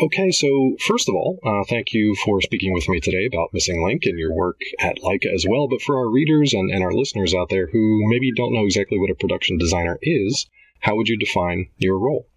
Okay, 0.00 0.30
so 0.30 0.76
first 0.86 1.08
of 1.08 1.16
all, 1.16 1.40
uh, 1.44 1.64
thank 1.68 1.92
you 1.92 2.14
for 2.24 2.40
speaking 2.40 2.72
with 2.72 2.88
me 2.88 3.00
today 3.00 3.26
about 3.26 3.52
Missing 3.52 3.84
Link 3.84 4.02
and 4.04 4.16
your 4.16 4.32
work 4.32 4.60
at 4.78 4.98
Laika 4.98 5.26
as 5.34 5.44
well. 5.48 5.66
But 5.66 5.82
for 5.82 5.98
our 5.98 6.08
readers 6.08 6.54
and, 6.54 6.70
and 6.70 6.84
our 6.84 6.92
listeners 6.92 7.34
out 7.34 7.48
there 7.48 7.66
who 7.66 8.08
maybe 8.08 8.30
don't 8.30 8.52
know 8.52 8.64
exactly 8.64 8.96
what 8.96 9.10
a 9.10 9.16
production 9.16 9.58
designer 9.58 9.98
is, 10.00 10.46
how 10.78 10.94
would 10.94 11.08
you 11.08 11.18
define 11.18 11.66
your 11.78 11.98
role? 11.98 12.28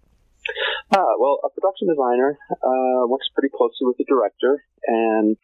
Uh, 0.90 1.14
well, 1.20 1.38
a 1.44 1.50
production 1.50 1.86
designer 1.86 2.36
uh, 2.50 3.06
works 3.06 3.28
pretty 3.32 3.54
closely 3.56 3.86
with 3.86 3.96
the 3.96 4.06
director, 4.08 4.64
and 4.88 5.36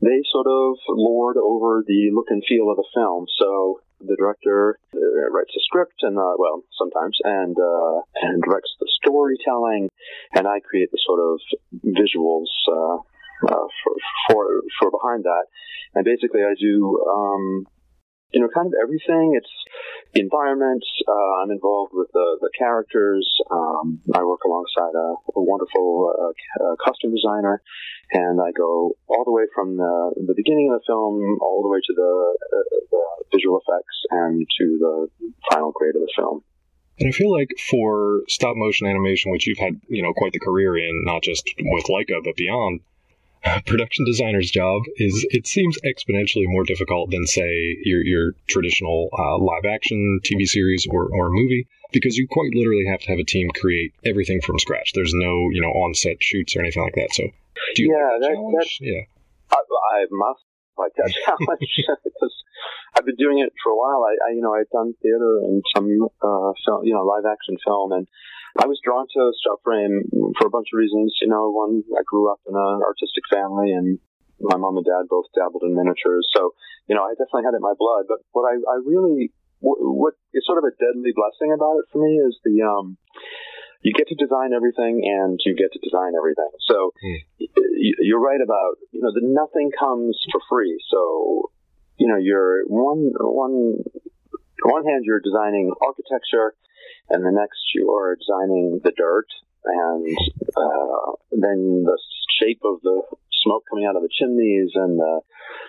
they 0.00 0.22
sort 0.30 0.46
of 0.46 0.76
lord 0.88 1.36
over 1.36 1.82
the 1.84 2.10
look 2.14 2.26
and 2.30 2.44
feel 2.48 2.70
of 2.70 2.76
the 2.76 2.86
film. 2.94 3.26
So 3.40 3.80
the 4.00 4.16
director 4.16 4.78
uh, 4.94 5.30
writes 5.30 5.52
a 5.56 5.60
script 5.64 6.02
and 6.02 6.18
uh, 6.18 6.34
well 6.38 6.62
sometimes 6.78 7.16
and 7.24 7.56
uh, 7.58 8.00
and 8.22 8.42
directs 8.42 8.74
the 8.80 8.88
storytelling 9.02 9.88
and 10.34 10.46
I 10.46 10.60
create 10.60 10.90
the 10.90 11.00
sort 11.04 11.20
of 11.20 11.40
visuals 11.84 12.50
uh, 12.68 12.96
uh, 13.48 13.66
for, 13.82 13.92
for 14.30 14.62
for 14.78 14.90
behind 14.90 15.24
that 15.24 15.46
and 15.94 16.04
basically 16.04 16.42
I 16.42 16.54
do 16.60 17.02
um, 17.08 17.66
you 18.32 18.40
know, 18.40 18.48
kind 18.52 18.66
of 18.66 18.74
everything. 18.82 19.32
It's 19.32 19.48
the 19.48 19.85
environment. 20.20 20.84
Uh, 21.06 21.42
I'm 21.42 21.50
involved 21.50 21.92
with 21.94 22.08
the, 22.12 22.38
the 22.40 22.50
characters. 22.56 23.26
Um, 23.50 24.00
I 24.14 24.22
work 24.24 24.40
alongside 24.44 24.94
a, 24.94 25.14
a 25.36 25.42
wonderful 25.42 26.12
uh, 26.12 26.64
uh, 26.64 26.76
costume 26.82 27.14
designer, 27.14 27.62
and 28.12 28.40
I 28.40 28.52
go 28.52 28.96
all 29.08 29.24
the 29.24 29.32
way 29.32 29.44
from 29.54 29.76
the, 29.76 30.14
the 30.26 30.34
beginning 30.34 30.72
of 30.72 30.80
the 30.80 30.84
film 30.86 31.38
all 31.40 31.62
the 31.62 31.68
way 31.68 31.78
to 31.78 31.94
the, 31.94 32.36
uh, 32.56 32.80
the 32.90 33.02
visual 33.36 33.60
effects 33.60 33.96
and 34.10 34.46
to 34.58 34.78
the 34.78 35.30
final 35.50 35.72
grade 35.72 35.96
of 35.96 36.02
the 36.02 36.12
film. 36.16 36.42
And 36.98 37.08
I 37.08 37.12
feel 37.12 37.30
like 37.30 37.50
for 37.70 38.22
stop 38.28 38.56
motion 38.56 38.86
animation, 38.86 39.30
which 39.30 39.46
you've 39.46 39.58
had, 39.58 39.80
you 39.88 40.02
know, 40.02 40.14
quite 40.14 40.32
the 40.32 40.38
career 40.40 40.78
in, 40.78 41.04
not 41.04 41.22
just 41.22 41.48
with 41.58 41.84
Laika, 41.84 42.24
but 42.24 42.36
beyond, 42.36 42.80
production 43.66 44.04
designer's 44.04 44.50
job 44.50 44.82
is 44.96 45.26
it 45.30 45.46
seems 45.46 45.78
exponentially 45.82 46.44
more 46.46 46.64
difficult 46.64 47.10
than 47.10 47.26
say 47.26 47.76
your 47.82 48.04
your 48.04 48.32
traditional 48.48 49.08
uh, 49.18 49.38
live 49.38 49.64
action 49.64 50.20
TV 50.24 50.46
series 50.46 50.86
or, 50.90 51.08
or 51.12 51.30
movie 51.30 51.66
because 51.92 52.16
you 52.16 52.26
quite 52.28 52.50
literally 52.54 52.86
have 52.86 53.00
to 53.00 53.10
have 53.10 53.18
a 53.18 53.24
team 53.24 53.48
create 53.54 53.92
everything 54.04 54.40
from 54.40 54.58
scratch. 54.58 54.92
There's 54.94 55.14
no 55.14 55.50
you 55.50 55.60
know 55.60 55.68
on 55.68 55.94
set 55.94 56.16
shoots 56.20 56.56
or 56.56 56.60
anything 56.60 56.82
like 56.82 56.94
that. 56.94 57.08
So 57.12 57.24
do 57.74 57.82
you 57.82 57.92
yeah, 57.92 58.18
that, 58.20 58.34
that, 58.34 58.68
yeah. 58.80 59.02
I, 59.50 59.56
I 59.56 60.06
must 60.10 60.44
like 60.78 60.92
that 60.96 61.12
challenge 61.24 61.74
because 62.04 62.34
I've 62.96 63.06
been 63.06 63.16
doing 63.16 63.38
it 63.38 63.52
for 63.62 63.72
a 63.72 63.76
while. 63.76 64.04
I, 64.04 64.30
I 64.30 64.34
you 64.34 64.42
know 64.42 64.54
I've 64.54 64.70
done 64.70 64.94
theater 65.02 65.38
and 65.42 65.62
some 65.74 65.86
uh, 66.22 66.52
film, 66.64 66.84
you 66.84 66.94
know 66.94 67.02
live 67.02 67.24
action 67.24 67.56
film 67.64 67.92
and 67.92 68.06
I 68.58 68.66
was 68.66 68.80
drawn 68.82 69.06
to 69.06 69.32
stop 69.40 69.60
frame 69.64 70.08
for 70.38 70.46
a 70.46 70.50
bunch 70.50 70.68
of 70.72 70.78
reasons. 70.78 71.16
You 71.20 71.28
know, 71.28 71.50
one, 71.50 71.82
I 71.92 72.02
grew 72.06 72.30
up 72.32 72.40
in 72.48 72.54
an 72.54 72.80
artistic 72.82 73.24
family 73.30 73.72
and 73.72 73.98
my 74.40 74.56
mom 74.56 74.76
and 74.76 74.84
dad 74.84 75.08
both 75.08 75.26
dabbled 75.34 75.62
in 75.64 75.74
miniatures. 75.74 76.28
So, 76.36 76.52
you 76.88 76.94
know, 76.94 77.04
I 77.04 77.16
definitely 77.16 77.44
had 77.44 77.54
it 77.54 77.60
in 77.60 77.68
my 77.68 77.76
blood. 77.78 78.04
But 78.08 78.20
what 78.32 78.44
I, 78.48 78.56
I 78.56 78.76
really, 78.84 79.32
what 79.60 80.14
is 80.32 80.44
sort 80.46 80.58
of 80.58 80.64
a 80.68 80.76
deadly 80.76 81.12
blessing 81.16 81.52
about 81.52 81.80
it 81.80 81.86
for 81.92 82.00
me 82.00 82.20
is 82.20 82.36
the, 82.44 82.64
um, 82.64 82.96
you 83.82 83.92
get 83.92 84.08
to 84.08 84.16
design 84.16 84.52
everything 84.52 85.04
and 85.04 85.40
you 85.44 85.54
get 85.54 85.72
to 85.72 85.80
design 85.80 86.12
everything. 86.16 86.50
So 86.68 86.92
mm. 86.96 87.48
you're 88.00 88.20
right 88.20 88.40
about, 88.40 88.80
you 88.90 89.00
know, 89.00 89.12
the 89.12 89.22
nothing 89.22 89.70
comes 89.78 90.18
for 90.32 90.40
free. 90.48 90.80
So, 90.90 91.52
you 91.96 92.08
know, 92.08 92.16
you're 92.16 92.64
one, 92.66 93.12
one, 93.14 93.84
on 94.64 94.72
one 94.72 94.84
hand, 94.84 95.04
you're 95.04 95.20
designing 95.20 95.72
architecture 95.84 96.54
and 97.10 97.24
the 97.24 97.32
next 97.32 97.74
you 97.74 97.90
are 97.92 98.16
designing 98.16 98.80
the 98.82 98.92
dirt 98.96 99.28
and 99.64 100.06
uh, 100.56 101.12
then 101.32 101.84
the 101.84 101.98
shape 102.38 102.60
of 102.64 102.80
the 102.82 103.02
smoke 103.42 103.64
coming 103.70 103.86
out 103.86 103.96
of 103.96 104.02
the 104.02 104.12
chimneys 104.12 104.70
and 104.74 104.98
the 104.98 105.20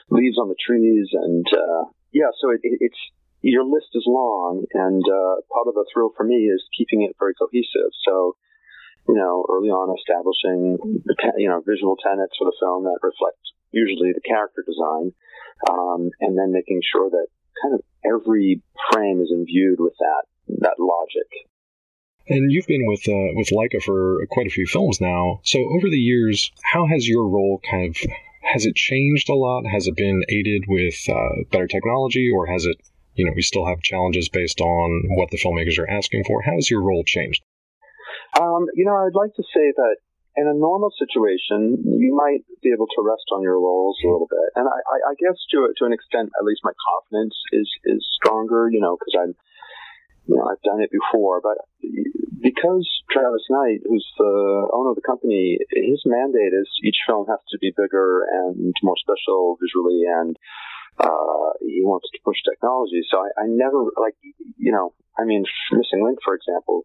leaves 0.10 0.38
on 0.38 0.50
the 0.50 0.60
trees 0.60 1.10
and 1.14 1.46
uh, 1.54 1.86
yeah 2.12 2.30
so 2.42 2.52
it, 2.52 2.62
it, 2.64 2.78
it's 2.82 3.00
your 3.42 3.64
list 3.64 3.94
is 3.94 4.04
long 4.08 4.66
and 4.74 5.04
uh, 5.06 5.36
part 5.54 5.68
of 5.70 5.76
the 5.76 5.86
thrill 5.94 6.12
for 6.18 6.26
me 6.26 6.50
is 6.50 6.64
keeping 6.76 7.04
it 7.04 7.16
very 7.20 7.34
cohesive. 7.38 7.94
So 8.04 8.36
you 9.08 9.16
know 9.16 9.46
early 9.50 9.70
on 9.70 9.96
establishing 9.96 10.78
the 11.06 11.16
you 11.38 11.48
know 11.48 11.62
visual 11.66 11.96
tenets 11.96 12.36
for 12.38 12.46
the 12.46 12.58
film 12.60 12.84
that 12.84 13.00
reflect 13.02 13.40
usually 13.72 14.12
the 14.14 14.22
character 14.22 14.64
design 14.66 15.12
um, 15.70 16.10
and 16.20 16.38
then 16.38 16.52
making 16.52 16.82
sure 16.84 17.10
that 17.10 17.28
kind 17.62 17.74
of 17.74 17.82
every 18.06 18.62
frame 18.92 19.22
is 19.22 19.32
imbued 19.32 19.80
with 19.80 19.96
that 20.00 20.24
that 20.60 20.76
logic. 20.80 21.28
And 22.30 22.52
you've 22.52 22.68
been 22.68 22.86
with 22.86 23.08
uh, 23.08 23.32
with 23.36 23.50
Laika 23.50 23.82
for 23.82 24.26
quite 24.30 24.48
a 24.48 24.52
few 24.52 24.66
films 24.66 25.00
now. 25.00 25.40
So 25.44 25.60
over 25.60 25.90
the 25.90 26.00
years, 26.00 26.52
how 26.64 26.86
has 26.88 27.08
your 27.08 27.28
role 27.28 27.62
kind 27.70 27.96
of 27.96 28.12
has 28.54 28.66
it 28.66 28.76
changed 28.76 29.30
a 29.30 29.36
lot? 29.36 29.66
Has 29.66 29.88
it 29.88 29.96
been 29.96 30.24
aided 30.30 30.66
with 30.68 30.96
uh, 31.10 31.44
better 31.52 31.68
technology, 31.68 32.30
or 32.30 32.48
has 32.48 32.66
it 32.66 32.78
you 33.16 33.26
know 33.26 33.32
you 33.36 33.42
still 33.42 33.66
have 33.66 33.82
challenges 33.82 34.30
based 34.30 34.60
on 34.60 35.04
what 35.16 35.32
the 35.32 35.38
filmmakers 35.38 35.80
are 35.80 35.90
asking 35.90 36.26
for? 36.26 36.42
How 36.42 36.54
has 36.54 36.70
your 36.70 36.82
role 36.82 37.04
changed? 37.06 37.44
Um, 38.40 38.68
you 38.76 38.86
know, 38.86 38.96
I'd 38.96 39.16
like 39.16 39.34
to 39.36 39.44
say 39.44 39.72
that 39.76 39.96
in 40.36 40.48
a 40.48 40.54
normal 40.54 40.92
situation, 40.94 41.82
you 41.82 42.14
might 42.14 42.46
be 42.62 42.70
able 42.70 42.86
to 42.86 43.02
rest 43.02 43.26
on 43.34 43.42
your 43.42 43.58
laurels 43.58 43.98
a 44.04 44.08
little 44.08 44.28
bit, 44.30 44.52
and 44.56 44.68
I, 44.68 45.12
I 45.12 45.14
guess 45.16 45.40
to 45.52 45.74
to 45.78 45.86
an 45.86 45.94
extent, 45.94 46.30
at 46.40 46.46
least 46.46 46.62
my 46.64 46.74
confidence 46.92 47.36
is 47.52 47.70
is 47.86 48.06
stronger. 48.22 48.70
You 48.70 48.80
know, 48.80 48.98
because 49.00 49.16
I'm 49.16 49.36
you 50.28 50.36
know, 50.36 50.44
I've 50.44 50.62
done 50.62 50.82
it 50.82 50.92
before, 50.92 51.42
but 51.42 51.58
because 52.42 52.86
Travis 53.10 53.48
Knight, 53.50 53.80
who's 53.88 54.06
the 54.18 54.70
owner 54.74 54.92
of 54.92 54.96
the 54.96 55.08
company, 55.08 55.58
his 55.72 56.04
mandate 56.06 56.54
is 56.54 56.68
each 56.84 56.98
film 57.08 57.26
has 57.28 57.40
to 57.52 57.58
be 57.60 57.74
bigger 57.76 58.28
and 58.30 58.76
more 58.84 58.96
special 59.00 59.58
visually, 59.62 60.04
and 60.06 60.36
uh, 61.00 61.50
he 61.62 61.82
wants 61.84 62.10
to 62.12 62.20
push 62.26 62.38
technology. 62.44 63.02
So 63.10 63.20
I, 63.24 63.44
I 63.44 63.46
never 63.48 63.86
like, 63.98 64.16
you 64.58 64.72
know, 64.72 64.94
I 65.18 65.26
mean, 65.26 65.46
Missing 65.72 66.04
Link, 66.04 66.20
for 66.24 66.36
example, 66.36 66.84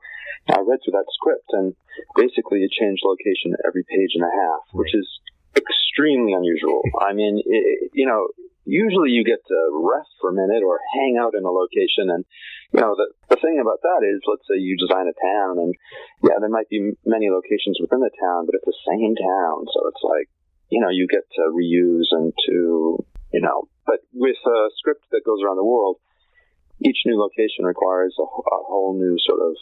I 0.49 0.61
read 0.61 0.81
through 0.85 0.97
that 0.97 1.11
script, 1.13 1.51
and 1.51 1.75
basically 2.17 2.63
it 2.63 2.71
changed 2.71 3.03
location 3.05 3.55
every 3.67 3.85
page 3.85 4.15
and 4.15 4.25
a 4.25 4.33
half, 4.33 4.63
which 4.73 4.95
is 4.95 5.09
extremely 5.57 6.33
unusual. 6.33 6.83
I 7.01 7.13
mean, 7.13 7.43
it, 7.45 7.91
you 7.93 8.07
know, 8.07 8.29
usually 8.65 9.11
you 9.11 9.25
get 9.25 9.43
to 9.49 9.59
rest 9.73 10.11
for 10.21 10.31
a 10.31 10.37
minute 10.37 10.63
or 10.63 10.79
hang 10.95 11.19
out 11.19 11.35
in 11.35 11.45
a 11.45 11.51
location. 11.51 12.11
And 12.11 12.25
you 12.73 12.81
know 12.81 12.95
the, 12.97 13.13
the 13.29 13.41
thing 13.41 13.59
about 13.61 13.83
that 13.83 14.07
is 14.07 14.23
let's 14.27 14.47
say 14.49 14.59
you 14.59 14.77
design 14.77 15.11
a 15.11 15.17
town 15.17 15.59
and 15.59 15.75
yeah 16.23 16.39
there 16.41 16.53
might 16.53 16.69
be 16.69 16.95
many 17.05 17.29
locations 17.29 17.79
within 17.81 18.01
the 18.01 18.15
town 18.17 18.47
but 18.47 18.57
it's 18.57 18.69
the 18.69 18.85
same 18.89 19.15
town. 19.17 19.67
So 19.73 19.89
it's 19.89 20.05
like 20.05 20.29
you 20.71 20.81
know 20.81 20.91
you 20.91 21.07
get 21.07 21.27
to 21.37 21.53
reuse 21.53 22.11
and 22.13 22.33
to 22.49 23.05
you 23.33 23.41
know 23.41 23.69
but 23.87 24.01
with 24.15 24.41
a 24.47 24.59
script 24.79 25.05
that 25.11 25.27
goes 25.27 25.43
around 25.43 25.57
the 25.57 25.67
world 25.67 25.99
each 26.85 26.99
new 27.07 27.19
location 27.19 27.65
requires 27.65 28.15
a, 28.19 28.23
a 28.23 28.61
whole 28.67 28.99
new 28.99 29.17
sort 29.23 29.41
of 29.43 29.55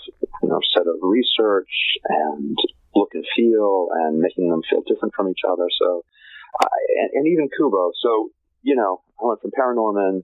you 0.42 0.48
know 0.48 0.60
set 0.72 0.86
of 0.86 0.96
research 1.02 1.72
and 2.08 2.56
look 2.94 3.10
and 3.14 3.24
feel 3.36 3.88
and 3.92 4.18
making 4.18 4.48
them 4.48 4.62
feel 4.68 4.82
different 4.86 5.14
from 5.14 5.28
each 5.28 5.44
other. 5.46 5.68
So 5.80 6.04
and, 6.96 7.10
and 7.14 7.26
even 7.26 7.48
Kubo. 7.56 7.92
So 8.02 8.30
you 8.62 8.76
know, 8.76 9.02
I 9.20 9.26
went 9.26 9.40
from 9.40 9.50
Paranorman 9.52 10.22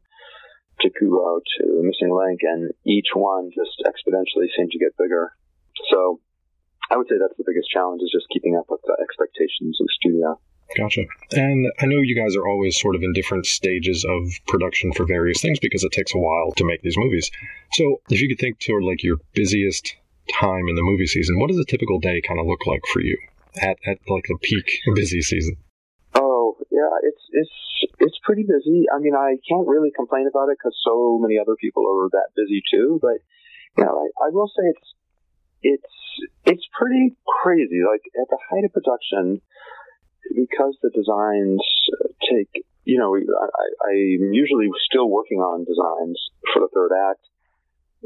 to 0.80 0.90
Kubo 0.90 1.40
to 1.40 1.64
Missing 1.82 2.12
Link, 2.12 2.40
and 2.42 2.72
each 2.84 3.08
one 3.14 3.50
just 3.54 3.80
exponentially 3.84 4.48
seemed 4.56 4.70
to 4.72 4.78
get 4.78 4.96
bigger. 4.98 5.32
So 5.90 6.20
I 6.90 6.96
would 6.96 7.08
say 7.08 7.16
that's 7.18 7.36
the 7.36 7.44
biggest 7.46 7.70
challenge 7.70 8.02
is 8.02 8.12
just 8.12 8.28
keeping 8.32 8.56
up 8.56 8.66
with 8.68 8.80
the 8.84 8.96
expectations 9.00 9.78
of 9.80 9.86
the 9.86 9.94
studio. 10.00 10.40
Gotcha. 10.76 11.04
And 11.32 11.66
I 11.80 11.86
know 11.86 12.00
you 12.00 12.16
guys 12.16 12.36
are 12.36 12.46
always 12.46 12.80
sort 12.80 12.96
of 12.96 13.02
in 13.02 13.12
different 13.12 13.46
stages 13.46 14.04
of 14.04 14.28
production 14.48 14.92
for 14.92 15.06
various 15.06 15.40
things 15.40 15.60
because 15.60 15.84
it 15.84 15.92
takes 15.92 16.14
a 16.14 16.18
while 16.18 16.52
to 16.56 16.64
make 16.64 16.82
these 16.82 16.98
movies. 16.98 17.30
So 17.72 18.00
if 18.10 18.20
you 18.20 18.28
could 18.28 18.38
think 18.38 18.58
toward 18.58 18.82
like 18.82 19.02
your 19.02 19.18
busiest 19.32 19.94
time 20.32 20.68
in 20.68 20.74
the 20.74 20.82
movie 20.82 21.06
season, 21.06 21.38
what 21.38 21.48
does 21.48 21.58
a 21.58 21.64
typical 21.64 22.00
day 22.00 22.20
kind 22.20 22.40
of 22.40 22.46
look 22.46 22.66
like 22.66 22.82
for 22.92 23.00
you 23.00 23.16
at, 23.62 23.78
at 23.86 23.98
like 24.08 24.24
the 24.28 24.36
peak 24.42 24.80
busy 24.94 25.22
season? 25.22 25.56
Oh, 26.14 26.56
yeah, 26.70 26.90
it's, 27.04 27.22
it's 27.32 27.50
it's 27.98 28.18
pretty 28.22 28.42
busy. 28.42 28.86
I 28.92 28.98
mean, 28.98 29.14
I 29.14 29.36
can't 29.48 29.66
really 29.66 29.90
complain 29.94 30.26
about 30.28 30.48
it 30.48 30.58
because 30.58 30.76
so 30.84 31.18
many 31.20 31.38
other 31.38 31.56
people 31.56 31.84
are 31.88 32.08
that 32.12 32.36
busy 32.36 32.62
too. 32.70 32.98
But 33.00 33.24
you 33.76 33.84
know, 33.84 34.08
I, 34.20 34.26
I 34.26 34.28
will 34.30 34.48
say 34.48 34.64
it's 34.68 34.88
it's 35.62 35.94
it's 36.44 36.66
pretty 36.78 37.16
crazy. 37.42 37.80
Like 37.86 38.02
at 38.20 38.28
the 38.28 38.38
height 38.50 38.64
of 38.64 38.72
production, 38.72 39.40
because 40.34 40.76
the 40.82 40.90
designs 40.90 41.62
uh, 42.00 42.08
take 42.28 42.64
you 42.84 42.98
know, 42.98 43.16
I, 43.16 43.90
I'm 43.90 44.32
usually 44.32 44.68
still 44.88 45.10
working 45.10 45.38
on 45.38 45.66
designs 45.66 46.22
for 46.54 46.60
the 46.60 46.68
third 46.72 46.92
act 47.10 47.20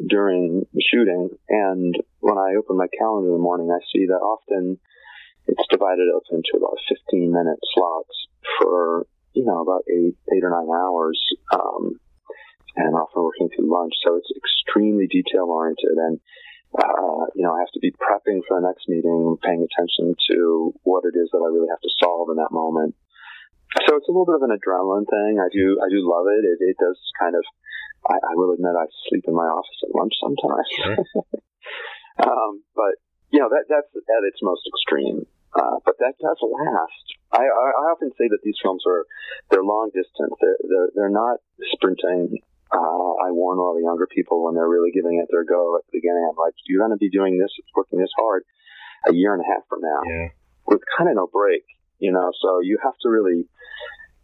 during 0.09 0.65
the 0.73 0.83
shooting, 0.91 1.29
and 1.49 1.95
when 2.21 2.39
I 2.39 2.57
open 2.57 2.79
my 2.79 2.89
calendar 2.97 3.29
in 3.29 3.35
the 3.35 3.43
morning, 3.43 3.71
I 3.71 3.85
see 3.93 4.07
that 4.07 4.25
often 4.25 4.79
it's 5.47 5.69
divided 5.69 6.09
up 6.17 6.23
into 6.31 6.57
about 6.57 6.79
15 6.89 7.31
minute 7.31 7.59
slots 7.75 8.17
for 8.59 9.07
you 9.33 9.45
know, 9.45 9.63
about 9.63 9.85
eight, 9.89 10.17
eight 10.35 10.45
or 10.45 10.51
nine 10.51 10.69
hours, 10.69 11.21
um, 11.53 12.01
and 12.77 12.95
often 12.95 13.23
working 13.23 13.49
through 13.51 13.71
lunch. 13.71 13.95
So 14.05 14.17
it's 14.17 14.31
extremely 14.35 15.07
detail 15.07 15.47
oriented. 15.49 15.97
And 15.97 16.21
uh, 16.71 17.27
you 17.35 17.43
know, 17.43 17.55
I 17.55 17.61
have 17.67 17.75
to 17.75 17.83
be 17.83 17.91
prepping 17.91 18.47
for 18.47 18.61
the 18.61 18.67
next 18.67 18.87
meeting, 18.87 19.37
paying 19.43 19.67
attention 19.67 20.15
to 20.31 20.73
what 20.83 21.03
it 21.03 21.19
is 21.19 21.29
that 21.33 21.43
I 21.43 21.51
really 21.51 21.71
have 21.71 21.83
to 21.83 21.97
solve 21.99 22.31
in 22.31 22.39
that 22.39 22.55
moment. 22.55 22.95
So 23.87 23.99
it's 23.99 24.07
a 24.07 24.13
little 24.15 24.27
bit 24.27 24.39
of 24.39 24.47
an 24.47 24.55
adrenaline 24.55 25.07
thing. 25.07 25.39
I 25.39 25.51
do, 25.51 25.79
I 25.79 25.91
do 25.91 26.03
love 26.03 26.27
it. 26.27 26.43
It, 26.43 26.59
it 26.75 26.77
does 26.79 26.99
kind 27.19 27.35
of, 27.35 27.43
I, 28.07 28.19
I 28.19 28.35
will 28.35 28.55
admit, 28.55 28.75
I 28.75 28.87
sleep 29.11 29.27
in 29.27 29.35
my 29.35 29.47
office 29.47 29.79
at 29.83 29.95
lunch 29.95 30.15
sometimes. 30.19 30.67
Sure. 30.75 30.99
um, 32.27 32.63
but 32.75 32.99
you 33.31 33.39
know, 33.39 33.49
that 33.49 33.67
that's 33.71 33.91
at 33.95 34.27
its 34.27 34.43
most 34.43 34.63
extreme. 34.67 35.27
Uh, 35.51 35.83
but 35.85 35.99
that 35.99 36.15
does 36.23 36.39
last. 36.43 37.07
I, 37.33 37.43
I, 37.43 37.67
I 37.75 37.85
often 37.91 38.11
say 38.15 38.31
that 38.31 38.39
these 38.45 38.55
films 38.63 38.83
are 38.87 39.07
they're 39.51 39.65
long 39.65 39.91
distance. 39.91 40.35
They're 40.41 40.59
they're, 40.63 40.91
they're 40.95 41.15
not 41.15 41.39
sprinting. 41.75 42.39
Uh, 42.71 43.11
I 43.27 43.35
warn 43.35 43.59
all 43.59 43.75
the 43.75 43.83
younger 43.83 44.07
people 44.07 44.45
when 44.45 44.55
they're 44.55 44.69
really 44.71 44.95
giving 44.95 45.19
it 45.19 45.27
their 45.31 45.43
go 45.43 45.75
at 45.75 45.83
the 45.91 45.99
beginning. 45.99 46.23
I'm 46.23 46.39
like, 46.39 46.55
you're 46.67 46.79
going 46.79 46.95
to 46.95 47.03
be 47.03 47.11
doing 47.11 47.35
this, 47.35 47.51
working 47.75 47.99
this 47.99 48.15
hard, 48.15 48.45
a 49.11 49.13
year 49.13 49.35
and 49.35 49.43
a 49.43 49.49
half 49.51 49.67
from 49.69 49.83
now, 49.83 50.01
yeah. 50.07 50.29
with 50.67 50.79
kind 50.97 51.11
of 51.11 51.17
no 51.17 51.27
break. 51.27 51.67
You 51.99 52.13
know, 52.13 52.31
so 52.41 52.61
you 52.63 52.79
have 52.83 52.95
to 53.03 53.09
really. 53.11 53.47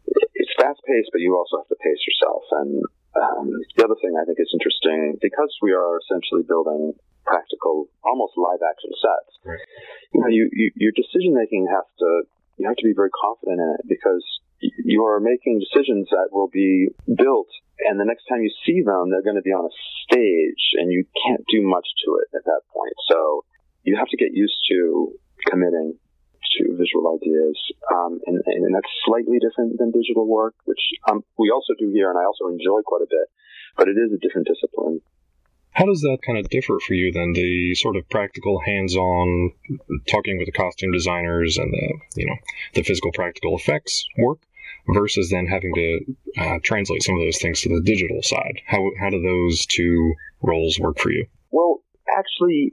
It's 0.06 0.54
fast 0.54 0.78
paced, 0.86 1.10
but 1.10 1.20
you 1.20 1.34
also 1.34 1.58
have 1.58 1.68
to 1.68 1.78
pace 1.82 1.98
yourself. 2.06 2.42
And 2.62 2.82
um, 3.16 3.48
the 3.48 3.84
other 3.84 3.96
thing 4.00 4.14
I 4.16 4.24
think 4.24 4.38
is 4.40 4.52
interesting 4.52 5.18
because 5.20 5.50
we 5.62 5.72
are 5.72 5.98
essentially 6.04 6.44
building 6.44 6.92
practical, 7.24 7.88
almost 8.04 8.36
live 8.36 8.62
action 8.62 8.92
sets. 8.94 9.32
Right. 9.44 9.66
You 10.14 10.20
know, 10.20 10.30
you, 10.30 10.48
you, 10.52 10.70
your 10.76 10.92
decision 10.92 11.34
making 11.34 11.66
has 11.70 11.84
to 11.98 12.28
you 12.56 12.66
have 12.66 12.76
to 12.76 12.88
be 12.88 12.96
very 12.96 13.10
confident 13.12 13.60
in 13.60 13.68
it 13.76 13.84
because 13.84 14.24
you 14.60 15.04
are 15.04 15.20
making 15.20 15.60
decisions 15.60 16.08
that 16.08 16.32
will 16.32 16.48
be 16.48 16.88
built, 17.04 17.48
and 17.84 18.00
the 18.00 18.08
next 18.08 18.24
time 18.24 18.40
you 18.40 18.50
see 18.64 18.80
them, 18.80 19.10
they're 19.10 19.26
going 19.26 19.36
to 19.36 19.44
be 19.44 19.52
on 19.52 19.68
a 19.68 19.74
stage, 20.08 20.72
and 20.80 20.90
you 20.90 21.04
can't 21.26 21.44
do 21.52 21.60
much 21.60 21.84
to 22.04 22.16
it 22.24 22.28
at 22.32 22.44
that 22.44 22.62
point. 22.72 22.96
So 23.12 23.44
you 23.84 23.96
have 23.96 24.08
to 24.08 24.16
get 24.16 24.32
used 24.32 24.56
to 24.70 25.12
committing 25.50 25.98
to 26.58 26.76
visual 26.76 27.16
ideas, 27.16 27.56
um, 27.92 28.20
and, 28.26 28.40
and, 28.46 28.74
that's 28.74 28.88
slightly 29.04 29.38
different 29.38 29.78
than 29.78 29.90
digital 29.90 30.26
work, 30.26 30.54
which 30.64 30.80
um, 31.10 31.24
we 31.38 31.50
also 31.50 31.74
do 31.78 31.90
here, 31.92 32.10
and 32.10 32.18
I 32.18 32.24
also 32.24 32.46
enjoy 32.48 32.82
quite 32.84 33.02
a 33.02 33.10
bit. 33.10 33.28
But 33.76 33.88
it 33.88 33.96
is 33.96 34.12
a 34.12 34.18
different 34.18 34.48
discipline. 34.48 35.00
How 35.76 35.84
does 35.84 36.00
that 36.00 36.18
kind 36.24 36.38
of 36.38 36.48
differ 36.48 36.78
for 36.86 36.94
you 36.94 37.12
then? 37.12 37.32
The 37.34 37.74
sort 37.74 37.96
of 37.96 38.08
practical, 38.08 38.58
hands-on, 38.64 39.52
talking 40.08 40.38
with 40.38 40.46
the 40.46 40.52
costume 40.52 40.90
designers 40.90 41.58
and 41.58 41.70
the 41.70 42.20
you 42.20 42.26
know 42.26 42.36
the 42.74 42.82
physical, 42.82 43.12
practical 43.12 43.56
effects 43.56 44.06
work, 44.16 44.38
versus 44.88 45.28
then 45.30 45.46
having 45.46 45.74
to 45.74 46.00
uh, 46.38 46.58
translate 46.64 47.02
some 47.02 47.16
of 47.16 47.20
those 47.20 47.38
things 47.38 47.60
to 47.60 47.68
the 47.68 47.82
digital 47.82 48.22
side. 48.22 48.60
How 48.66 48.90
how 48.98 49.10
do 49.10 49.20
those 49.20 49.66
two 49.66 50.14
roles 50.40 50.78
work 50.78 50.98
for 50.98 51.10
you? 51.10 51.26
Well, 51.50 51.82
actually, 52.16 52.72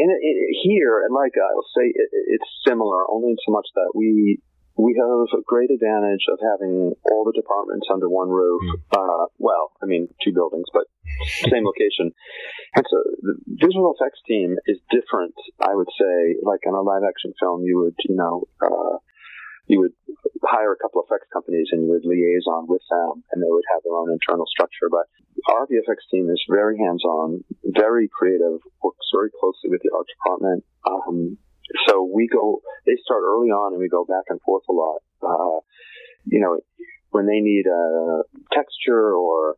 in, 0.00 0.08
in, 0.10 0.36
here 0.64 1.04
at 1.04 1.12
Laika, 1.12 1.44
I'll 1.44 1.68
say 1.76 1.92
it, 1.92 2.08
it's 2.32 2.50
similar, 2.66 3.04
only 3.10 3.30
in 3.30 3.36
so 3.44 3.52
much 3.52 3.68
that 3.74 3.92
we 3.94 4.40
we 4.80 4.96
have 4.96 5.28
a 5.38 5.42
great 5.44 5.70
advantage 5.70 6.24
of 6.32 6.38
having 6.40 6.92
all 7.04 7.24
the 7.24 7.36
departments 7.36 7.86
under 7.92 8.08
one 8.08 8.30
roof. 8.30 8.62
Mm. 8.64 8.96
Uh, 8.96 9.26
well, 9.38 9.72
I 9.82 9.86
mean, 9.86 10.08
two 10.24 10.32
buildings, 10.32 10.66
but 10.72 10.84
same 11.52 11.64
location. 11.64 12.12
And 12.74 12.84
so 12.88 12.96
the 13.20 13.34
visual 13.60 13.92
effects 13.92 14.20
team 14.26 14.56
is 14.66 14.78
different, 14.90 15.34
I 15.60 15.74
would 15.74 15.90
say. 15.98 16.40
Like 16.42 16.60
in 16.64 16.72
a 16.72 16.80
live 16.80 17.02
action 17.06 17.34
film, 17.38 17.62
you 17.64 17.78
would, 17.84 17.96
you 18.08 18.16
know, 18.16 18.48
uh, 18.62 18.96
you 19.66 19.80
would 19.80 19.92
hire 20.42 20.72
a 20.72 20.80
couple 20.80 21.00
of 21.00 21.06
effects 21.08 21.28
companies 21.32 21.68
and 21.72 21.84
you 21.84 21.88
would 21.90 22.04
liaison 22.04 22.66
with 22.68 22.82
them 22.90 23.24
and 23.32 23.42
they 23.42 23.50
would 23.50 23.64
have 23.72 23.82
their 23.84 23.94
own 23.94 24.10
internal 24.10 24.46
structure. 24.46 24.88
But 24.90 25.06
our 25.48 25.66
VFX 25.66 26.00
team 26.10 26.28
is 26.30 26.42
very 26.48 26.78
hands 26.78 27.04
on, 27.04 27.44
very 27.64 28.08
creative, 28.08 28.60
works 28.82 29.08
very 29.12 29.30
closely 29.38 29.70
with 29.70 29.82
the 29.82 29.90
art 29.94 30.06
department. 30.08 30.64
Um, 30.86 31.38
so 31.88 32.02
we 32.02 32.28
go, 32.28 32.62
they 32.86 32.96
start 33.04 33.22
early 33.22 33.50
on 33.50 33.72
and 33.72 33.80
we 33.80 33.88
go 33.88 34.04
back 34.04 34.24
and 34.28 34.40
forth 34.42 34.64
a 34.68 34.72
lot. 34.72 35.00
Uh, 35.22 35.60
you 36.26 36.40
know, 36.40 36.60
when 37.10 37.26
they 37.26 37.40
need 37.40 37.66
a 37.66 38.22
texture 38.52 39.14
or 39.14 39.56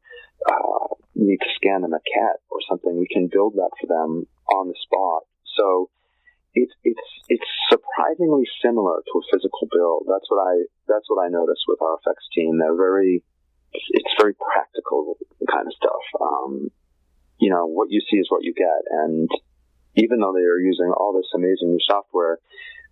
uh, 0.49 0.95
need 1.15 1.39
to 1.39 1.51
scan 1.57 1.85
a 1.85 1.89
cat 1.89 2.41
or 2.51 2.59
something, 2.69 2.99
we 2.99 3.07
can 3.11 3.29
build 3.31 3.55
that 3.55 3.71
for 3.81 3.87
them 3.87 4.27
on 4.53 4.69
the 4.69 4.75
spot. 4.83 5.23
So 5.57 5.91
it's 6.55 6.73
it's 6.85 7.09
it's 7.29 7.51
surprisingly 7.69 8.45
similar 8.61 9.01
to 9.01 9.13
a 9.19 9.25
physical 9.33 9.69
build. 9.73 10.05
That's 10.09 10.29
what 10.29 10.41
I 10.41 10.65
that's 10.89 11.09
what 11.09 11.25
I 11.25 11.29
noticed 11.29 11.65
with 11.69 11.81
our 11.81 11.97
effects 11.97 12.29
team. 12.35 12.59
They're 12.59 12.77
very 12.77 13.23
it's 13.73 14.15
very 14.21 14.35
practical 14.35 15.17
kind 15.49 15.67
of 15.67 15.73
stuff. 15.73 16.05
Um, 16.21 16.71
you 17.39 17.51
know, 17.51 17.67
what 17.67 17.91
you 17.91 18.01
see 18.11 18.19
is 18.19 18.29
what 18.29 18.45
you 18.45 18.53
get, 18.53 18.83
and 18.91 19.29
even 19.97 20.21
though 20.21 20.33
they 20.33 20.45
are 20.45 20.61
using 20.61 20.93
all 20.97 21.13
this 21.13 21.29
amazing 21.35 21.73
new 21.73 21.83
software, 21.89 22.39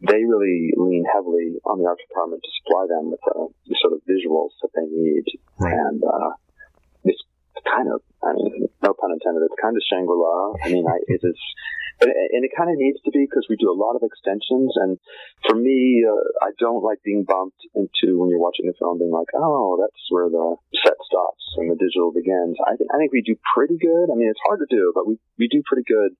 they 0.00 0.24
really 0.24 0.72
lean 0.76 1.04
heavily 1.04 1.60
on 1.64 1.78
the 1.78 1.86
art 1.86 1.98
department 2.08 2.42
to 2.42 2.50
supply 2.64 2.86
them 2.88 3.10
with 3.12 3.20
uh, 3.28 3.46
the 3.68 3.76
sort 3.80 3.92
of 3.92 4.00
visuals 4.08 4.56
that 4.62 4.72
they 4.74 4.88
need. 4.88 5.24
Right. 5.58 5.72
And 5.72 6.02
uh, 6.02 6.32
kind 7.64 7.88
of, 7.92 8.00
I 8.22 8.32
mean, 8.34 8.68
no 8.82 8.94
pun 8.94 9.12
intended, 9.12 9.44
it's 9.44 9.60
kind 9.60 9.76
of 9.76 9.82
Shangri 9.88 10.16
La. 10.16 10.54
I 10.64 10.68
mean, 10.68 10.86
I, 10.86 10.98
it 11.08 11.20
is, 11.22 11.38
and 12.00 12.44
it 12.44 12.52
kind 12.56 12.70
of 12.70 12.76
needs 12.80 12.96
to 13.04 13.10
be 13.10 13.28
because 13.28 13.46
we 13.48 13.56
do 13.56 13.68
a 13.68 13.76
lot 13.76 13.96
of 13.96 14.02
extensions. 14.02 14.72
And 14.76 14.96
for 15.44 15.56
me, 15.56 16.04
uh, 16.04 16.24
I 16.40 16.56
don't 16.58 16.82
like 16.82 17.04
being 17.04 17.24
bumped 17.28 17.60
into 17.74 18.16
when 18.16 18.30
you're 18.30 18.40
watching 18.40 18.66
the 18.66 18.76
film 18.78 18.98
being 18.98 19.12
like, 19.12 19.28
oh, 19.36 19.76
that's 19.76 20.00
where 20.08 20.28
the 20.28 20.56
set 20.80 20.96
stops 21.04 21.44
and 21.60 21.70
the 21.70 21.76
digital 21.76 22.12
begins. 22.12 22.56
I, 22.64 22.76
th- 22.76 22.88
I 22.88 22.96
think 22.96 23.12
we 23.12 23.20
do 23.20 23.36
pretty 23.54 23.76
good. 23.76 24.08
I 24.08 24.16
mean, 24.16 24.32
it's 24.32 24.40
hard 24.46 24.60
to 24.60 24.70
do, 24.70 24.92
but 24.94 25.06
we, 25.06 25.20
we 25.38 25.48
do 25.48 25.62
pretty 25.66 25.84
good 25.84 26.16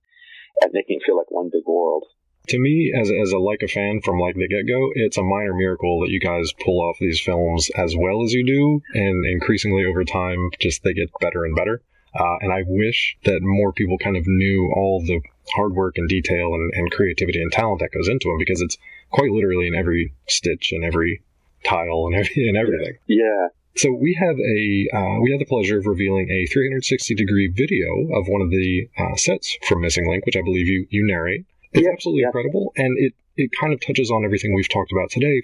at 0.61 0.73
making 0.73 1.01
it 1.01 1.03
feel 1.05 1.17
like 1.17 1.31
one 1.31 1.49
big 1.49 1.65
world. 1.65 2.05
To 2.47 2.59
me, 2.59 2.93
as, 2.99 3.09
as 3.09 3.31
a 3.31 3.35
Laika 3.35 3.69
fan 3.69 4.01
from 4.01 4.19
like 4.19 4.35
the 4.35 4.47
get 4.47 4.67
go, 4.67 4.91
it's 4.95 5.17
a 5.17 5.23
minor 5.23 5.53
miracle 5.53 6.01
that 6.01 6.09
you 6.09 6.19
guys 6.19 6.51
pull 6.65 6.81
off 6.81 6.97
these 6.99 7.21
films 7.21 7.69
as 7.77 7.95
well 7.95 8.23
as 8.23 8.33
you 8.33 8.45
do, 8.45 8.81
and 8.93 9.25
increasingly 9.25 9.85
over 9.85 10.03
time, 10.03 10.49
just 10.59 10.83
they 10.83 10.93
get 10.93 11.09
better 11.19 11.45
and 11.45 11.55
better. 11.55 11.81
Uh, 12.13 12.37
and 12.41 12.51
I 12.51 12.63
wish 12.67 13.15
that 13.23 13.41
more 13.41 13.71
people 13.71 13.97
kind 13.97 14.17
of 14.17 14.27
knew 14.27 14.71
all 14.75 15.01
the 15.01 15.21
hard 15.53 15.73
work 15.73 15.97
and 15.97 16.09
detail 16.09 16.53
and, 16.53 16.73
and 16.73 16.91
creativity 16.91 17.41
and 17.41 17.51
talent 17.51 17.79
that 17.79 17.91
goes 17.93 18.09
into 18.09 18.27
them 18.27 18.37
because 18.37 18.61
it's 18.61 18.77
quite 19.11 19.31
literally 19.31 19.67
in 19.67 19.75
every 19.75 20.13
stitch 20.27 20.71
and 20.71 20.83
every 20.83 21.21
tile 21.63 22.07
and, 22.07 22.15
every, 22.15 22.49
and 22.49 22.57
everything. 22.57 22.97
Yeah. 23.07 23.47
So 23.75 23.91
we 23.91 24.13
have 24.15 24.37
a 24.37 24.89
uh, 24.93 25.21
we 25.21 25.31
have 25.31 25.39
the 25.39 25.45
pleasure 25.47 25.79
of 25.79 25.85
revealing 25.85 26.29
a 26.29 26.45
360 26.47 27.15
degree 27.15 27.47
video 27.47 27.87
of 28.13 28.27
one 28.27 28.41
of 28.41 28.49
the 28.49 28.89
uh, 28.97 29.15
sets 29.15 29.57
from 29.67 29.81
Missing 29.81 30.09
Link, 30.09 30.25
which 30.25 30.35
I 30.35 30.41
believe 30.41 30.67
you 30.67 30.87
you 30.89 31.07
narrate. 31.07 31.45
It's 31.73 31.83
yeah, 31.83 31.91
absolutely 31.91 32.21
yeah. 32.21 32.27
incredible, 32.27 32.73
and 32.75 32.97
it 32.97 33.13
it 33.37 33.51
kind 33.59 33.73
of 33.73 33.79
touches 33.79 34.11
on 34.11 34.25
everything 34.25 34.53
we've 34.53 34.69
talked 34.69 34.91
about 34.91 35.09
today. 35.09 35.41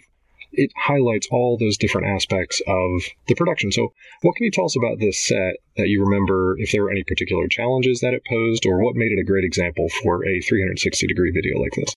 It 0.53 0.72
highlights 0.77 1.27
all 1.31 1.57
those 1.57 1.77
different 1.77 2.07
aspects 2.07 2.62
of 2.67 3.03
the 3.27 3.36
production. 3.36 3.72
So, 3.72 3.93
what 4.22 4.36
can 4.36 4.46
you 4.46 4.51
tell 4.51 4.65
us 4.65 4.75
about 4.75 5.00
this 5.00 5.19
set 5.19 5.57
that 5.77 5.88
you 5.88 6.03
remember? 6.03 6.55
If 6.60 6.72
there 6.72 6.84
were 6.84 6.91
any 6.91 7.03
particular 7.03 7.48
challenges 7.48 8.00
that 8.01 8.13
it 8.13 8.24
posed, 8.27 8.65
or 8.65 8.84
what 8.84 8.96
made 8.96 9.12
it 9.12 9.19
a 9.19 9.24
great 9.24 9.43
example 9.43 9.88
for 10.01 10.25
a 10.25 10.41
360 10.41 11.07
degree 11.07 11.31
video 11.31 11.60
like 11.60 11.74
this? 11.74 11.93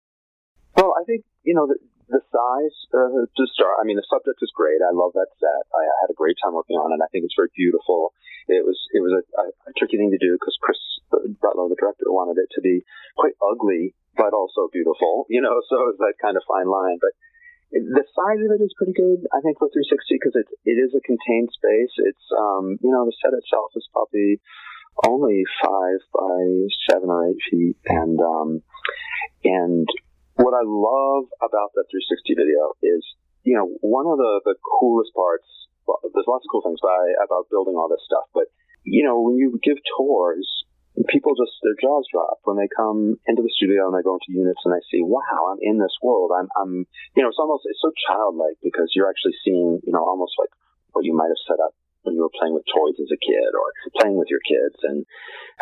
Well, 0.77 0.95
I 1.01 1.05
think 1.05 1.25
you 1.43 1.55
know 1.55 1.67
the, 1.67 1.77
the 2.11 2.23
size 2.35 2.77
uh, 2.93 3.25
to 3.25 3.45
start. 3.55 3.79
I 3.79 3.87
mean, 3.87 3.97
the 3.97 4.07
subject 4.11 4.43
is 4.43 4.51
great. 4.51 4.83
I 4.83 4.91
love 4.91 5.15
that 5.15 5.31
set. 5.39 5.63
I, 5.71 5.83
I 5.87 5.97
had 6.05 6.11
a 6.11 6.19
great 6.19 6.37
time 6.43 6.59
working 6.59 6.77
on 6.77 6.91
it. 6.91 7.03
I 7.03 7.09
think 7.09 7.25
it's 7.25 7.39
very 7.39 7.55
beautiful. 7.55 8.13
It 8.51 8.67
was 8.67 8.77
it 8.91 9.01
was 9.01 9.15
a, 9.15 9.23
a, 9.39 9.45
a 9.71 9.73
tricky 9.79 9.97
thing 9.97 10.11
to 10.11 10.19
do 10.19 10.35
because 10.35 10.59
Chris 10.59 10.79
Butler, 11.11 11.71
the 11.71 11.79
director, 11.79 12.11
wanted 12.11 12.43
it 12.43 12.51
to 12.59 12.61
be 12.61 12.83
quite 13.15 13.39
ugly 13.39 13.95
but 14.17 14.35
also 14.35 14.69
beautiful. 14.73 15.27
You 15.31 15.41
know, 15.41 15.63
so 15.71 15.91
it's 15.91 16.03
that 16.03 16.19
kind 16.21 16.37
of 16.37 16.43
fine 16.47 16.69
line. 16.69 16.99
But 17.01 17.15
the 17.71 18.03
size 18.03 18.43
of 18.43 18.51
it 18.51 18.63
is 18.63 18.75
pretty 18.75 18.93
good, 18.93 19.25
I 19.31 19.41
think, 19.41 19.59
for 19.59 19.71
360 19.71 20.19
because 20.19 20.35
it 20.35 20.49
it 20.67 20.77
is 20.77 20.93
a 20.93 21.03
contained 21.03 21.55
space. 21.55 21.95
It's 22.03 22.27
um, 22.37 22.79
you 22.83 22.91
know, 22.91 23.07
the 23.07 23.15
set 23.23 23.37
itself 23.37 23.71
is 23.77 23.87
probably 23.95 24.43
only 25.07 25.47
five 25.63 26.01
by 26.13 26.39
seven 26.91 27.09
or 27.09 27.31
eight 27.31 27.41
feet, 27.51 27.79
and 27.87 28.19
um, 28.21 28.63
and 29.45 29.89
what 30.41 30.57
I 30.57 30.65
love 30.65 31.29
about 31.45 31.77
that 31.77 31.89
360 31.93 32.35
video 32.35 32.75
is, 32.81 33.05
you 33.45 33.57
know, 33.57 33.69
one 33.85 34.09
of 34.09 34.17
the, 34.17 34.41
the 34.45 34.57
coolest 34.61 35.13
parts, 35.13 35.47
well, 35.87 36.01
there's 36.03 36.29
lots 36.29 36.45
of 36.45 36.51
cool 36.51 36.65
things 36.65 36.81
by, 36.81 37.01
about 37.21 37.53
building 37.53 37.77
all 37.77 37.89
this 37.89 38.03
stuff, 38.05 38.29
but, 38.33 38.49
you 38.85 39.05
know, 39.05 39.21
when 39.21 39.37
you 39.37 39.61
give 39.63 39.77
tours, 39.97 40.49
people 41.09 41.37
just, 41.37 41.53
their 41.63 41.77
jaws 41.77 42.09
drop 42.11 42.41
when 42.45 42.57
they 42.57 42.69
come 42.69 43.17
into 43.29 43.43
the 43.43 43.53
studio 43.53 43.89
and 43.89 43.95
they 43.97 44.05
go 44.05 44.17
into 44.17 44.33
units 44.33 44.61
and 44.65 44.73
they 44.73 44.85
see, 44.91 45.01
wow, 45.01 45.53
I'm 45.53 45.61
in 45.63 45.79
this 45.79 45.95
world. 46.03 46.33
I'm, 46.35 46.49
I'm, 46.57 46.85
you 47.17 47.21
know, 47.23 47.29
it's 47.29 47.41
almost, 47.41 47.65
it's 47.65 47.81
so 47.81 47.93
childlike 48.09 48.61
because 48.63 48.93
you're 48.93 49.09
actually 49.09 49.37
seeing, 49.45 49.81
you 49.85 49.93
know, 49.93 50.05
almost 50.05 50.35
like 50.37 50.51
what 50.93 51.05
you 51.05 51.15
might 51.15 51.31
have 51.31 51.45
set 51.47 51.63
up 51.63 51.73
when 52.03 52.17
you 52.17 52.23
were 52.23 52.33
playing 52.39 52.55
with 52.55 52.67
toys 52.69 52.97
as 53.01 53.13
a 53.13 53.21
kid 53.21 53.51
or 53.53 53.69
playing 54.01 54.17
with 54.17 54.29
your 54.33 54.43
kids 54.43 54.77
and 54.85 55.05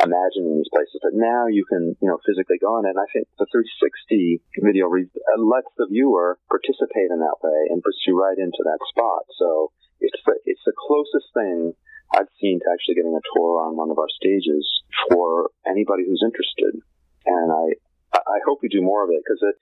imagining 0.02 0.58
these 0.58 0.70
places. 0.70 0.98
But 1.02 1.14
now 1.14 1.46
you 1.50 1.66
can, 1.66 1.96
you 1.98 2.08
know, 2.08 2.18
physically 2.22 2.58
go 2.58 2.78
in. 2.78 2.86
And 2.86 2.98
I 2.98 3.06
think 3.10 3.26
the 3.38 3.46
360 3.50 4.42
video 4.62 4.86
re- 4.86 5.10
uh, 5.10 5.40
lets 5.42 5.70
the 5.76 5.90
viewer 5.90 6.38
participate 6.46 7.10
in 7.10 7.18
that 7.18 7.42
way 7.42 7.70
and 7.70 7.82
puts 7.82 8.02
you 8.06 8.14
right 8.14 8.38
into 8.38 8.62
that 8.64 8.82
spot. 8.90 9.26
So 9.38 9.72
it's 9.98 10.22
the, 10.24 10.38
it's 10.46 10.62
the 10.64 10.76
closest 10.76 11.28
thing 11.34 11.74
I've 12.14 12.30
seen 12.40 12.60
to 12.62 12.68
actually 12.72 12.96
getting 12.96 13.18
a 13.18 13.24
tour 13.34 13.66
on 13.66 13.76
one 13.76 13.90
of 13.90 13.98
our 13.98 14.08
stages 14.08 14.64
for 15.10 15.50
anybody 15.66 16.06
who's 16.06 16.24
interested. 16.24 16.80
and 17.26 17.52
I 17.52 17.76
I 18.14 18.40
hope 18.46 18.60
we 18.62 18.68
do 18.68 18.80
more 18.80 19.04
of 19.04 19.10
it 19.12 19.20
because 19.20 19.42
it, 19.44 19.56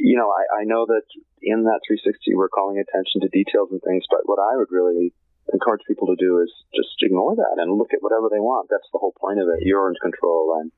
you 0.00 0.16
know, 0.16 0.28
I, 0.28 0.60
I 0.60 0.64
know 0.64 0.84
that 0.86 1.02
in 1.40 1.64
that 1.64 1.80
360 1.88 2.34
we're 2.34 2.52
calling 2.52 2.76
attention 2.76 3.22
to 3.22 3.32
details 3.32 3.72
and 3.72 3.80
things, 3.80 4.04
but 4.10 4.28
what 4.28 4.38
I 4.38 4.56
would 4.56 4.68
really 4.70 5.14
encourage 5.52 5.82
people 5.86 6.06
to 6.08 6.16
do 6.18 6.40
is 6.40 6.52
just 6.74 6.96
ignore 7.00 7.36
that 7.36 7.56
and 7.58 7.78
look 7.78 7.92
at 7.92 8.02
whatever 8.02 8.28
they 8.30 8.40
want. 8.40 8.68
That's 8.70 8.88
the 8.92 8.98
whole 8.98 9.14
point 9.18 9.40
of 9.40 9.48
it. 9.48 9.64
You're 9.64 9.88
in 9.88 9.96
control, 10.00 10.58
and 10.60 10.72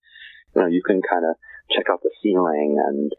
you 0.55 0.62
know 0.62 0.69
you 0.69 0.83
can 0.83 1.03
kind 1.03 1.25
of 1.25 1.37
check 1.71 1.87
out 1.91 2.03
the 2.03 2.11
ceiling, 2.23 2.79
and 2.79 3.12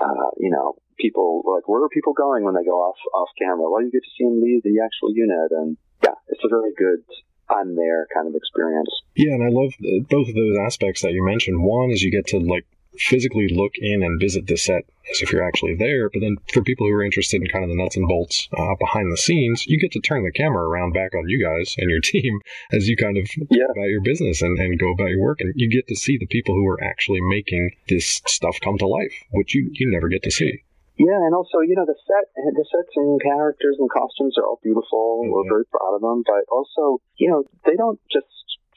uh, 0.00 0.30
you 0.36 0.50
know 0.50 0.76
people 0.98 1.42
like 1.46 1.68
where 1.68 1.82
are 1.82 1.88
people 1.88 2.12
going 2.12 2.44
when 2.44 2.54
they 2.54 2.64
go 2.64 2.78
off 2.80 2.98
off 3.14 3.28
camera? 3.38 3.70
Well, 3.70 3.82
you 3.82 3.90
get 3.90 4.04
to 4.04 4.14
see 4.16 4.24
them 4.24 4.42
leave 4.42 4.62
the 4.62 4.80
actual 4.84 5.14
unit, 5.14 5.50
and 5.52 5.76
yeah, 6.02 6.16
it's 6.28 6.44
a 6.44 6.48
very 6.48 6.72
good 6.76 7.04
I'm 7.50 7.76
there 7.76 8.06
kind 8.14 8.28
of 8.28 8.34
experience. 8.34 8.90
Yeah, 9.16 9.32
and 9.32 9.42
I 9.42 9.48
love 9.48 9.72
both 10.08 10.28
of 10.28 10.34
those 10.34 10.56
aspects 10.64 11.02
that 11.02 11.12
you 11.12 11.24
mentioned. 11.24 11.62
One 11.62 11.90
is 11.90 12.02
you 12.02 12.10
get 12.10 12.26
to 12.28 12.38
like 12.38 12.66
physically 12.98 13.48
look 13.48 13.72
in 13.78 14.02
and 14.02 14.20
visit 14.20 14.46
the 14.46 14.56
set 14.56 14.84
as 15.10 15.22
if 15.22 15.32
you're 15.32 15.46
actually 15.46 15.74
there. 15.74 16.10
But 16.10 16.20
then 16.20 16.36
for 16.52 16.62
people 16.62 16.86
who 16.86 16.92
are 16.92 17.04
interested 17.04 17.40
in 17.40 17.48
kind 17.48 17.64
of 17.64 17.70
the 17.70 17.76
nuts 17.76 17.96
and 17.96 18.06
bolts 18.06 18.48
uh, 18.56 18.74
behind 18.78 19.12
the 19.12 19.16
scenes, 19.16 19.66
you 19.66 19.78
get 19.78 19.92
to 19.92 20.00
turn 20.00 20.24
the 20.24 20.32
camera 20.32 20.68
around 20.68 20.92
back 20.92 21.14
on 21.14 21.28
you 21.28 21.42
guys 21.42 21.74
and 21.78 21.90
your 21.90 22.00
team 22.12 22.40
as 22.72 22.88
you 22.88 22.96
kind 22.96 23.16
of 23.16 23.28
yeah. 23.50 23.64
about 23.64 23.88
your 23.88 24.02
business 24.02 24.42
and, 24.42 24.58
and 24.58 24.78
go 24.78 24.92
about 24.92 25.08
your 25.08 25.20
work. 25.20 25.40
And 25.40 25.52
you 25.56 25.70
get 25.70 25.88
to 25.88 25.96
see 25.96 26.18
the 26.18 26.26
people 26.26 26.54
who 26.54 26.66
are 26.68 26.82
actually 26.82 27.20
making 27.20 27.72
this 27.88 28.20
stuff 28.26 28.58
come 28.62 28.78
to 28.78 28.86
life, 28.86 29.14
which 29.30 29.54
you, 29.54 29.70
you 29.72 29.90
never 29.90 30.08
get 30.08 30.22
to 30.24 30.30
see. 30.30 30.62
Yeah, 30.98 31.22
and 31.22 31.32
also, 31.32 31.62
you 31.62 31.78
know, 31.78 31.86
the 31.86 31.94
set, 32.10 32.26
the 32.34 32.66
sets 32.66 32.90
and 32.96 33.22
characters 33.22 33.76
and 33.78 33.88
costumes 33.88 34.34
are 34.36 34.42
all 34.42 34.58
beautiful. 34.64 35.22
Mm-hmm. 35.22 35.30
We're 35.30 35.62
very 35.62 35.66
proud 35.70 35.94
of 35.94 36.02
them, 36.02 36.26
but 36.26 36.42
also, 36.50 36.98
you 37.16 37.30
know, 37.30 37.44
they 37.64 37.76
don't 37.78 38.00
just 38.10 38.26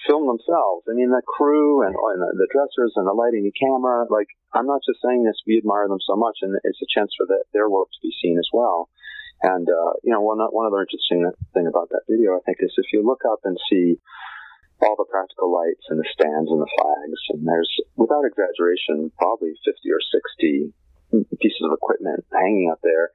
film 0.07 0.27
themselves. 0.27 0.85
I 0.89 0.93
mean, 0.93 1.09
the 1.09 1.21
crew 1.25 1.85
and, 1.85 1.95
and 1.95 2.39
the 2.39 2.49
dressers 2.51 2.93
and 2.95 3.07
the 3.07 3.13
lighting, 3.13 3.43
the 3.43 3.55
camera. 3.55 4.05
Like, 4.09 4.27
I'm 4.53 4.67
not 4.67 4.81
just 4.85 5.01
saying 5.03 5.23
this; 5.23 5.41
we 5.45 5.57
admire 5.57 5.87
them 5.87 6.01
so 6.05 6.15
much, 6.15 6.39
and 6.41 6.57
it's 6.63 6.81
a 6.81 6.89
chance 6.89 7.11
for 7.17 7.25
the, 7.25 7.43
their 7.53 7.69
work 7.69 7.89
to 7.91 8.01
be 8.01 8.13
seen 8.21 8.37
as 8.37 8.47
well. 8.53 8.89
And 9.41 9.67
uh, 9.67 9.97
you 10.03 10.13
know, 10.13 10.21
one 10.21 10.39
one 10.39 10.67
other 10.67 10.81
interesting 10.81 11.25
thing 11.53 11.67
about 11.67 11.89
that 11.89 12.05
video, 12.09 12.37
I 12.37 12.41
think, 12.45 12.57
is 12.61 12.73
if 12.77 12.93
you 12.93 13.01
look 13.05 13.21
up 13.25 13.41
and 13.43 13.57
see 13.69 13.97
all 14.81 14.95
the 14.97 15.09
practical 15.09 15.53
lights 15.53 15.85
and 15.89 15.99
the 15.99 16.09
stands 16.09 16.49
and 16.49 16.61
the 16.61 16.73
flags, 16.77 17.21
and 17.29 17.45
there's, 17.45 17.69
without 17.95 18.25
exaggeration, 18.25 19.11
probably 19.17 19.53
50 19.65 19.77
or 19.93 20.01
60 20.01 20.73
pieces 21.37 21.61
of 21.61 21.73
equipment 21.73 22.25
hanging 22.33 22.69
up 22.71 22.79
there. 22.81 23.11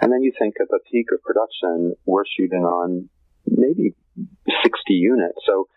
And 0.00 0.10
then 0.10 0.22
you 0.22 0.32
think 0.38 0.56
at 0.60 0.68
the 0.68 0.80
peak 0.90 1.12
of 1.12 1.22
production, 1.22 1.94
we're 2.06 2.24
shooting 2.24 2.64
on 2.64 3.08
maybe 3.46 3.94
60 4.16 4.94
units. 4.94 5.38
So 5.46 5.68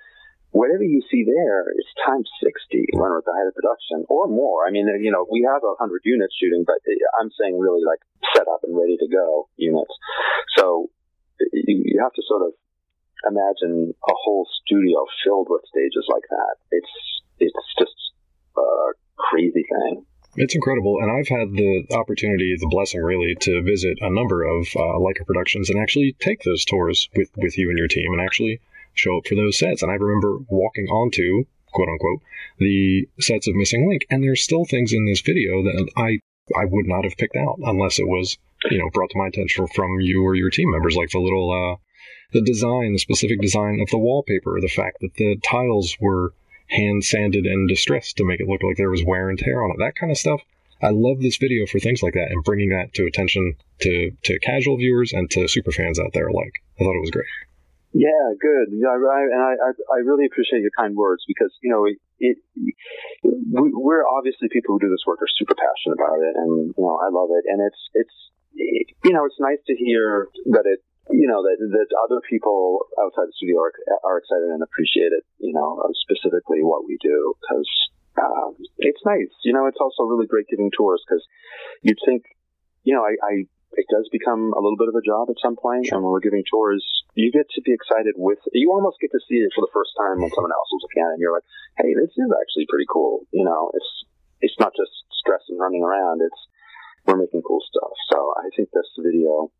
whatever 0.55 0.87
you 0.87 1.03
see 1.11 1.27
there 1.27 1.67
is 1.75 1.83
times 2.07 2.31
60 2.39 2.95
when 2.95 3.11
we're 3.11 3.19
at 3.19 3.27
the 3.27 3.35
height 3.35 3.51
of 3.51 3.55
production 3.59 4.07
or 4.07 4.31
more. 4.31 4.63
I 4.63 4.71
mean, 4.71 4.87
you 5.03 5.11
know, 5.11 5.27
we 5.27 5.43
have 5.43 5.59
a 5.67 5.75
100 5.75 5.99
units 6.07 6.31
shooting, 6.39 6.63
but 6.63 6.79
I'm 7.19 7.27
saying 7.35 7.59
really 7.59 7.83
like 7.83 7.99
set 8.31 8.47
up 8.47 8.63
and 8.63 8.71
ready 8.71 8.95
to 8.95 9.07
go 9.11 9.51
units. 9.59 9.91
So 10.55 10.87
you 11.51 11.99
have 11.99 12.15
to 12.15 12.23
sort 12.23 12.47
of 12.47 12.55
imagine 13.27 13.91
a 13.91 14.15
whole 14.15 14.47
studio 14.63 15.03
filled 15.27 15.51
with 15.51 15.67
stages 15.67 16.07
like 16.07 16.23
that. 16.31 16.55
It's, 16.71 16.93
it's 17.43 17.67
just 17.75 17.99
a 18.55 18.95
crazy 19.19 19.67
thing. 19.67 20.07
It's 20.37 20.55
incredible, 20.55 20.99
and 20.99 21.11
I've 21.11 21.27
had 21.27 21.51
the 21.51 21.83
opportunity, 21.95 22.55
the 22.59 22.67
blessing 22.67 23.01
really, 23.01 23.35
to 23.39 23.63
visit 23.63 23.97
a 24.01 24.09
number 24.09 24.43
of 24.43 24.67
uh, 24.75 24.99
Laika 24.99 25.25
productions 25.25 25.69
and 25.69 25.79
actually 25.79 26.15
take 26.19 26.43
those 26.43 26.65
tours 26.65 27.07
with, 27.15 27.29
with 27.37 27.57
you 27.57 27.69
and 27.69 27.77
your 27.77 27.87
team, 27.87 28.11
and 28.11 28.21
actually 28.21 28.59
show 28.95 29.17
up 29.17 29.27
for 29.27 29.35
those 29.35 29.57
sets. 29.57 29.81
And 29.81 29.91
I 29.91 29.95
remember 29.95 30.37
walking 30.49 30.87
onto, 30.87 31.45
quote 31.71 31.89
unquote, 31.89 32.21
the 32.59 33.07
sets 33.19 33.47
of 33.47 33.55
Missing 33.55 33.87
Link, 33.87 34.05
and 34.09 34.23
there's 34.23 34.41
still 34.41 34.65
things 34.65 34.93
in 34.93 35.05
this 35.05 35.21
video 35.21 35.63
that 35.63 35.89
I 35.97 36.19
I 36.55 36.65
would 36.65 36.87
not 36.87 37.03
have 37.03 37.17
picked 37.17 37.35
out 37.35 37.57
unless 37.63 37.97
it 37.97 38.07
was, 38.07 38.37
you 38.69 38.77
know, 38.77 38.89
brought 38.91 39.09
to 39.11 39.17
my 39.17 39.27
attention 39.27 39.67
from 39.67 39.99
you 39.99 40.23
or 40.23 40.35
your 40.35 40.51
team 40.51 40.69
members, 40.71 40.95
like 40.95 41.09
the 41.09 41.19
little 41.19 41.51
uh, 41.51 41.77
the 42.33 42.41
design, 42.41 42.93
the 42.93 42.99
specific 42.99 43.41
design 43.41 43.79
of 43.81 43.89
the 43.89 43.97
wallpaper, 43.97 44.59
the 44.61 44.67
fact 44.67 44.97
that 45.01 45.15
the 45.15 45.37
tiles 45.43 45.95
were 45.99 46.33
hand 46.67 47.03
sanded 47.03 47.45
and 47.45 47.69
distressed 47.69 48.17
to 48.17 48.25
make 48.25 48.39
it 48.39 48.47
look 48.47 48.63
like 48.63 48.77
there 48.77 48.89
was 48.89 49.03
wear 49.03 49.29
and 49.29 49.39
tear 49.39 49.63
on 49.63 49.71
it, 49.71 49.77
that 49.79 49.95
kind 49.95 50.11
of 50.11 50.17
stuff. 50.17 50.41
I 50.81 50.89
love 50.89 51.21
this 51.21 51.37
video 51.37 51.65
for 51.65 51.79
things 51.79 52.03
like 52.03 52.13
that 52.13 52.31
and 52.31 52.43
bringing 52.43 52.69
that 52.69 52.93
to 52.95 53.05
attention 53.05 53.55
to, 53.79 54.11
to 54.23 54.39
casual 54.39 54.77
viewers 54.77 55.13
and 55.13 55.29
to 55.31 55.47
super 55.47 55.71
fans 55.71 55.99
out 55.99 56.11
there 56.13 56.27
alike. 56.27 56.61
I 56.79 56.83
thought 56.83 56.97
it 56.97 57.01
was 57.01 57.11
great. 57.11 57.25
Yeah, 57.95 58.35
good. 58.35 58.75
Yeah, 58.75 58.91
I, 58.91 59.21
and 59.31 59.39
I, 59.39 59.71
I 59.71 60.03
really 60.03 60.27
appreciate 60.27 60.59
your 60.59 60.75
kind 60.75 60.99
words 60.99 61.23
because 61.31 61.55
you 61.63 61.71
know 61.71 61.87
it, 61.87 61.95
it. 62.19 62.35
We're 63.23 64.03
obviously 64.03 64.51
people 64.51 64.75
who 64.75 64.83
do 64.83 64.91
this 64.91 65.07
work 65.07 65.23
are 65.23 65.31
super 65.31 65.55
passionate 65.55 65.95
about 65.95 66.19
it, 66.19 66.35
and 66.35 66.75
you 66.75 66.83
know 66.83 66.99
I 66.99 67.07
love 67.07 67.31
it, 67.31 67.47
and 67.47 67.63
it's 67.63 67.79
it's 67.95 68.17
you 68.51 69.15
know 69.15 69.23
it's 69.23 69.39
nice 69.39 69.63
to 69.71 69.75
hear 69.79 70.27
that 70.51 70.67
it 70.67 70.83
you 71.09 71.23
know 71.23 71.39
that 71.47 71.55
that 71.55 71.87
other 72.03 72.19
people 72.27 72.83
outside 72.99 73.31
the 73.31 73.37
studio 73.39 73.63
are, 73.63 73.71
are 74.03 74.19
excited 74.19 74.51
and 74.51 74.59
appreciate 74.59 75.15
it. 75.15 75.23
You 75.39 75.55
know 75.55 75.79
specifically 76.03 76.67
what 76.67 76.83
we 76.83 76.99
do 76.99 77.31
because 77.39 77.69
um, 78.19 78.59
it's 78.75 78.99
nice. 79.05 79.31
You 79.47 79.53
know 79.53 79.67
it's 79.67 79.79
also 79.79 80.03
really 80.03 80.27
great 80.27 80.51
giving 80.51 80.67
tours 80.75 80.99
because 81.07 81.23
you'd 81.81 82.03
think 82.03 82.27
you 82.83 82.93
know 82.93 83.07
I, 83.07 83.15
I 83.23 83.33
it 83.75 83.85
does 83.91 84.07
become 84.11 84.55
a 84.55 84.61
little 84.61 84.79
bit 84.79 84.87
of 84.87 84.95
a 84.95 85.03
job 85.03 85.29
at 85.29 85.39
some 85.43 85.55
point. 85.55 85.91
And 85.91 86.01
when 86.01 86.11
we're 86.11 86.23
giving 86.23 86.43
tours, 86.47 86.83
you 87.13 87.31
get 87.31 87.47
to 87.55 87.61
be 87.61 87.71
excited 87.71 88.15
with, 88.17 88.39
you 88.51 88.71
almost 88.71 88.99
get 88.99 89.11
to 89.11 89.21
see 89.27 89.43
it 89.43 89.51
for 89.55 89.61
the 89.61 89.73
first 89.75 89.91
time 89.99 90.19
when 90.19 90.31
someone 90.31 90.55
else 90.55 90.69
is 90.71 90.81
looking 90.83 91.03
at 91.03 91.11
it 91.11 91.15
and 91.19 91.21
you're 91.21 91.35
like, 91.35 91.47
hey, 91.77 91.91
this 91.95 92.11
is 92.15 92.31
actually 92.31 92.67
pretty 92.67 92.87
cool. 92.87 93.27
You 93.31 93.43
know, 93.43 93.71
it's, 93.75 93.91
it's 94.41 94.59
not 94.59 94.73
just 94.75 94.91
stress 95.11 95.43
and 95.49 95.59
running 95.59 95.83
around. 95.83 96.21
It's, 96.23 96.41
we're 97.05 97.17
making 97.17 97.43
cool 97.43 97.61
stuff. 97.61 97.93
So 98.11 98.33
I 98.37 98.49
think 98.55 98.69
this 98.73 98.89
video 98.97 99.51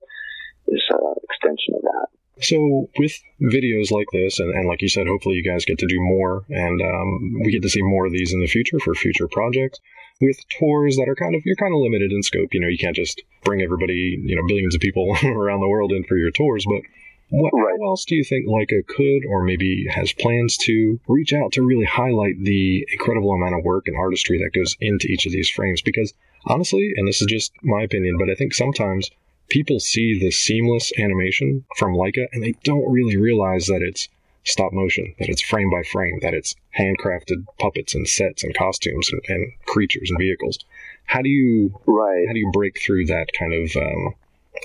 is 0.68 0.84
an 0.90 1.16
extension 1.24 1.76
of 1.76 1.82
that. 1.84 2.08
So 2.42 2.90
with 2.98 3.16
videos 3.42 3.92
like 3.92 4.08
this, 4.12 4.40
and, 4.40 4.54
and 4.54 4.68
like 4.68 4.82
you 4.82 4.90
said, 4.90 5.08
hopefully 5.08 5.36
you 5.36 5.44
guys 5.44 5.64
get 5.64 5.80
to 5.80 5.88
do 5.88 6.02
more, 6.02 6.44
and 6.50 6.82
um, 6.82 7.40
we 7.44 7.52
get 7.52 7.62
to 7.62 7.70
see 7.70 7.82
more 7.82 8.06
of 8.06 8.12
these 8.12 8.34
in 8.34 8.42
the 8.42 8.48
future 8.48 8.80
for 8.80 8.94
future 8.94 9.28
projects. 9.28 9.80
With 10.22 10.38
tours 10.48 10.96
that 10.96 11.10
are 11.10 11.16
kind 11.16 11.36
of 11.36 11.42
you're 11.46 11.58
kind 11.58 11.74
of 11.74 11.82
limited 11.82 12.12
in 12.12 12.24
scope. 12.24 12.54
You 12.54 12.62
know, 12.62 12.68
you 12.68 12.78
can't 12.78 12.96
just 12.96 13.22
bring 13.44 13.62
everybody, 13.62 14.18
you 14.24 14.36
know, 14.36 14.48
billions 14.48 14.76
of 14.76 14.82
people 14.82 15.16
around 15.24 15.60
the 15.60 15.68
world 15.68 15.92
in 15.92 16.04
for 16.06 16.18
your 16.18 16.32
tours, 16.32 16.66
but 16.66 16.82
what 17.30 17.52
right. 17.54 17.78
how 17.82 17.90
else 17.90 18.06
do 18.06 18.16
you 18.16 18.24
think 18.24 18.48
Laika 18.48 18.86
could 18.86 19.26
or 19.28 19.44
maybe 19.44 19.88
has 19.90 20.14
plans 20.14 20.58
to 20.58 21.00
reach 21.08 21.34
out 21.34 21.52
to 21.54 21.64
really 21.64 21.86
highlight 21.86 22.42
the 22.42 22.88
incredible 22.92 23.32
amount 23.32 23.56
of 23.56 23.66
work 23.66 23.88
and 23.88 23.98
artistry 23.98 24.38
that 24.40 24.58
goes 24.58 24.76
into 24.80 25.08
each 25.08 25.26
of 25.26 25.32
these 25.32 25.50
frames? 25.50 25.82
Because 25.82 26.14
honestly, 26.46 26.94
and 26.96 27.08
this 27.08 27.22
is 27.22 27.28
just 27.28 27.52
my 27.64 27.82
opinion, 27.82 28.18
but 28.20 28.30
I 28.30 28.36
think 28.36 28.54
sometimes 28.54 29.10
people 29.50 29.80
see 29.80 30.20
the 30.20 30.32
seamless 30.32 30.92
animation 31.00 31.66
from 31.78 31.94
Laika 31.94 32.28
and 32.32 32.44
they 32.44 32.54
don't 32.64 32.92
really 32.92 33.18
realize 33.18 33.68
that 33.68 33.82
it's 33.82 34.08
stop 34.46 34.72
motion, 34.72 35.14
that 35.20 35.30
it's 35.30 35.42
frame 35.42 35.70
by 35.70 35.84
frame, 35.84 36.20
that 36.22 36.34
it's 36.34 36.56
handcrafted 36.78 37.46
puppets 37.60 37.96
and 37.96 38.08
sets 38.08 38.44
and 38.44 38.56
costumes 38.56 39.10
and, 39.12 39.22
and 39.28 39.52
creatures 39.66 40.10
and 40.10 40.20
vehicles. 40.20 40.60
How 41.06 41.22
do 41.22 41.30
you 41.30 41.80
right. 41.86 42.26
how 42.28 42.34
do 42.34 42.40
you 42.40 42.50
break 42.54 42.80
through 42.82 43.06
that 43.08 43.28
kind 43.38 43.54
of 43.54 43.76
um, 43.76 44.16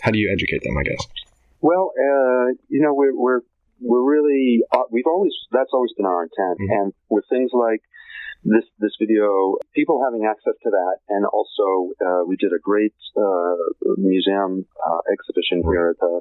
how 0.03 0.11
do 0.11 0.19
you 0.19 0.31
educate 0.31 0.63
them? 0.63 0.77
I 0.79 0.85
guess. 0.85 1.07
Well, 1.61 1.93
uh, 1.99 2.55
you 2.69 2.81
know, 2.81 2.95
we're 2.95 3.17
we're 3.17 3.41
we're 3.81 4.03
really 4.03 4.61
uh, 4.73 4.85
we've 4.91 5.07
always 5.07 5.33
that's 5.51 5.71
always 5.73 5.93
been 5.97 6.07
our 6.07 6.23
intent, 6.23 6.61
mm-hmm. 6.61 6.81
and 6.81 6.93
with 7.09 7.25
things 7.29 7.51
like 7.53 7.83
this 8.45 8.65
this 8.79 8.93
video, 8.99 9.57
people 9.75 10.03
having 10.05 10.25
access 10.25 10.55
to 10.63 10.71
that, 10.71 10.97
and 11.09 11.27
also 11.27 11.93
uh, 12.01 12.25
we 12.27 12.37
did 12.37 12.53
a 12.53 12.59
great 12.59 12.95
uh, 13.17 13.57
museum 13.99 14.65
uh, 14.81 15.01
exhibition 15.13 15.63
here 15.63 15.91
at 15.91 16.01
the 16.01 16.21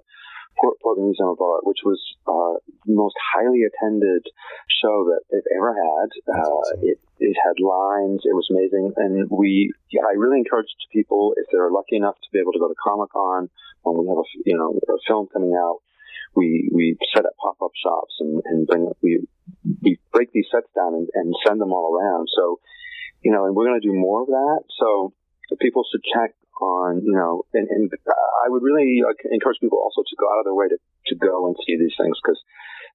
Portland 0.60 1.08
Museum 1.08 1.30
of 1.30 1.40
Art, 1.42 1.66
which 1.66 1.80
was 1.86 2.00
uh, 2.28 2.60
most 2.90 3.16
highly 3.34 3.64
attended 3.64 4.26
show 4.82 5.06
that 5.14 5.22
they've 5.32 5.52
ever 5.58 5.74
had. 5.74 6.10
Uh, 6.28 6.42
awesome. 6.42 6.80
it 6.84 7.00
it 7.20 7.36
had 7.38 7.62
lines, 7.62 8.26
it 8.26 8.34
was 8.34 8.48
amazing, 8.50 8.94
and 8.98 9.30
we 9.30 9.72
yeah, 9.92 10.02
I 10.10 10.18
really 10.18 10.40
encourage 10.40 10.68
people 10.92 11.34
if 11.38 11.46
they're 11.52 11.72
lucky 11.72 11.96
enough 11.96 12.16
to 12.16 12.30
be 12.34 12.40
able 12.40 12.54
to 12.54 12.60
go 12.60 12.68
to 12.68 12.76
Comic 12.82 13.12
Con 13.12 13.50
when 13.84 13.98
we 13.98 14.08
have 14.10 14.18
a 14.18 14.28
you 14.46 14.58
know 14.58 14.74
a 14.74 14.98
film 15.08 15.28
coming 15.32 15.54
out 15.56 15.80
we 16.36 16.70
we 16.74 16.98
set 17.14 17.26
up 17.26 17.34
pop 17.42 17.58
up 17.62 17.72
shops 17.74 18.16
and, 18.20 18.42
and 18.46 18.68
bring 18.68 18.88
we 19.02 19.26
we 19.82 20.00
break 20.14 20.32
these 20.32 20.48
sets 20.52 20.68
down 20.76 20.94
and, 20.94 21.08
and 21.14 21.34
send 21.46 21.60
them 21.60 21.74
all 21.74 21.96
around. 21.96 22.28
So, 22.36 22.60
you 23.22 23.32
know, 23.32 23.46
and 23.46 23.56
we're 23.56 23.66
going 23.66 23.80
to 23.82 23.88
do 23.88 23.94
more 23.94 24.22
of 24.22 24.28
that. 24.28 24.62
So 24.80 25.14
people 25.60 25.84
should 25.90 26.04
check 26.04 26.36
on, 26.62 27.02
you 27.04 27.14
know, 27.14 27.44
and, 27.54 27.68
and 27.70 27.92
I 28.46 28.50
would 28.50 28.64
really 28.64 29.02
uh, 29.02 29.14
encourage 29.32 29.60
people 29.60 29.80
also 29.80 30.04
to 30.04 30.16
go 30.20 30.28
out 30.28 30.40
of 30.40 30.46
their 30.46 30.54
way 30.54 30.68
to, 30.68 30.78
to 31.08 31.16
go 31.16 31.48
and 31.48 31.56
see 31.66 31.78
these 31.78 31.96
things 31.98 32.18
because 32.22 32.40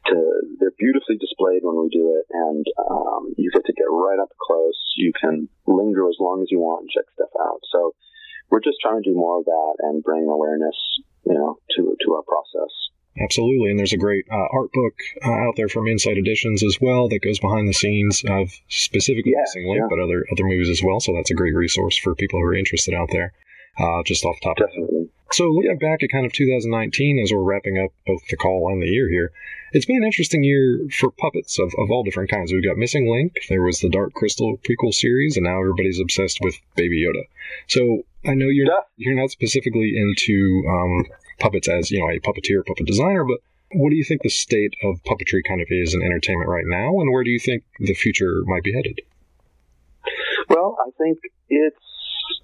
to, 0.06 0.16
they're 0.60 0.78
beautifully 0.78 1.16
displayed 1.16 1.62
when 1.62 1.76
we 1.80 1.88
do 1.88 2.18
it 2.18 2.26
and 2.30 2.64
um, 2.90 3.34
you 3.36 3.50
get 3.52 3.64
to 3.66 3.72
get 3.72 3.88
right 3.90 4.18
up 4.20 4.30
close. 4.40 4.78
You 4.96 5.12
can 5.18 5.48
linger 5.66 6.08
as 6.08 6.16
long 6.20 6.42
as 6.42 6.50
you 6.50 6.58
want 6.60 6.82
and 6.82 6.90
check 6.90 7.04
stuff 7.14 7.32
out. 7.40 7.60
So 7.70 7.94
we're 8.50 8.60
just 8.60 8.78
trying 8.80 9.02
to 9.02 9.10
do 9.10 9.16
more 9.16 9.38
of 9.38 9.44
that 9.44 9.74
and 9.80 10.02
bring 10.02 10.28
awareness, 10.28 10.76
you 11.24 11.34
know, 11.34 11.58
to, 11.76 11.96
to 12.04 12.14
our 12.14 12.22
process. 12.22 12.72
Absolutely, 13.22 13.70
and 13.70 13.78
there's 13.78 13.92
a 13.92 13.96
great 13.96 14.24
uh, 14.30 14.48
art 14.52 14.72
book 14.72 14.94
uh, 15.24 15.30
out 15.30 15.54
there 15.56 15.68
from 15.68 15.86
Insight 15.86 16.18
Editions 16.18 16.64
as 16.64 16.78
well 16.80 17.08
that 17.08 17.20
goes 17.20 17.38
behind 17.38 17.68
the 17.68 17.72
scenes 17.72 18.24
of 18.28 18.50
specifically 18.68 19.32
Yeah, 19.32 19.42
Missing 19.42 19.68
Link, 19.68 19.82
yeah. 19.82 19.86
but 19.88 20.02
other 20.02 20.26
other 20.32 20.44
movies 20.44 20.68
as 20.68 20.82
well. 20.82 20.98
So 20.98 21.12
that's 21.14 21.30
a 21.30 21.34
great 21.34 21.54
resource 21.54 21.96
for 21.96 22.16
people 22.16 22.40
who 22.40 22.46
are 22.46 22.56
interested 22.56 22.92
out 22.92 23.08
there. 23.12 23.32
Uh, 23.78 24.02
just 24.04 24.24
off 24.24 24.34
the 24.42 24.48
top 24.48 24.58
of 24.58 24.68
Definitely. 24.68 25.10
So 25.34 25.48
looking 25.48 25.78
back 25.78 26.04
at 26.04 26.10
kind 26.10 26.24
of 26.24 26.32
2019 26.32 27.18
as 27.18 27.32
we're 27.32 27.42
wrapping 27.42 27.76
up 27.76 27.90
both 28.06 28.24
the 28.30 28.36
call 28.36 28.70
and 28.70 28.80
the 28.80 28.86
year 28.86 29.08
here, 29.08 29.32
it's 29.72 29.84
been 29.84 29.96
an 29.96 30.04
interesting 30.04 30.44
year 30.44 30.86
for 30.96 31.10
puppets 31.10 31.58
of, 31.58 31.74
of 31.76 31.90
all 31.90 32.04
different 32.04 32.30
kinds. 32.30 32.52
We've 32.52 32.64
got 32.64 32.76
Missing 32.76 33.10
Link, 33.10 33.32
there 33.48 33.60
was 33.60 33.80
the 33.80 33.88
Dark 33.88 34.12
Crystal 34.14 34.56
prequel 34.58 34.94
series, 34.94 35.36
and 35.36 35.42
now 35.42 35.58
everybody's 35.58 35.98
obsessed 35.98 36.38
with 36.40 36.54
Baby 36.76 37.04
Yoda. 37.04 37.24
So 37.66 38.04
I 38.24 38.34
know 38.34 38.46
you're 38.46 38.68
Yeah. 38.68 38.82
you're 38.96 39.16
not 39.16 39.32
specifically 39.32 39.96
into 39.96 40.62
um, 40.68 41.04
puppets 41.40 41.66
as 41.66 41.90
you 41.90 41.98
know 41.98 42.10
a 42.10 42.20
puppeteer, 42.20 42.64
puppet 42.64 42.86
designer, 42.86 43.24
but 43.24 43.40
what 43.72 43.90
do 43.90 43.96
you 43.96 44.04
think 44.04 44.22
the 44.22 44.28
state 44.28 44.74
of 44.84 45.02
puppetry 45.02 45.42
kind 45.48 45.60
of 45.60 45.66
is 45.68 45.94
in 45.94 46.02
entertainment 46.02 46.48
right 46.48 46.64
now, 46.64 47.00
and 47.00 47.10
where 47.10 47.24
do 47.24 47.30
you 47.30 47.40
think 47.40 47.64
the 47.80 47.94
future 47.94 48.44
might 48.46 48.62
be 48.62 48.72
headed? 48.72 49.00
Well, 50.48 50.76
I 50.86 50.90
think 50.96 51.18
it's 51.48 51.76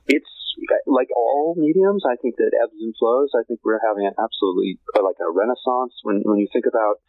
it's 0.09 0.40
like 0.87 1.09
all 1.17 1.55
mediums. 1.57 2.05
I 2.05 2.17
think 2.17 2.37
that 2.37 2.53
ebbs 2.63 2.79
and 2.81 2.95
flows. 2.99 3.31
I 3.35 3.43
think 3.47 3.61
we're 3.65 3.81
having 3.85 4.07
an 4.07 4.15
absolutely 4.19 4.79
uh, 4.97 5.03
like 5.03 5.17
a 5.21 5.31
renaissance 5.31 5.95
when 6.03 6.23
when 6.25 6.39
you 6.39 6.49
think 6.53 6.67
about. 6.67 7.01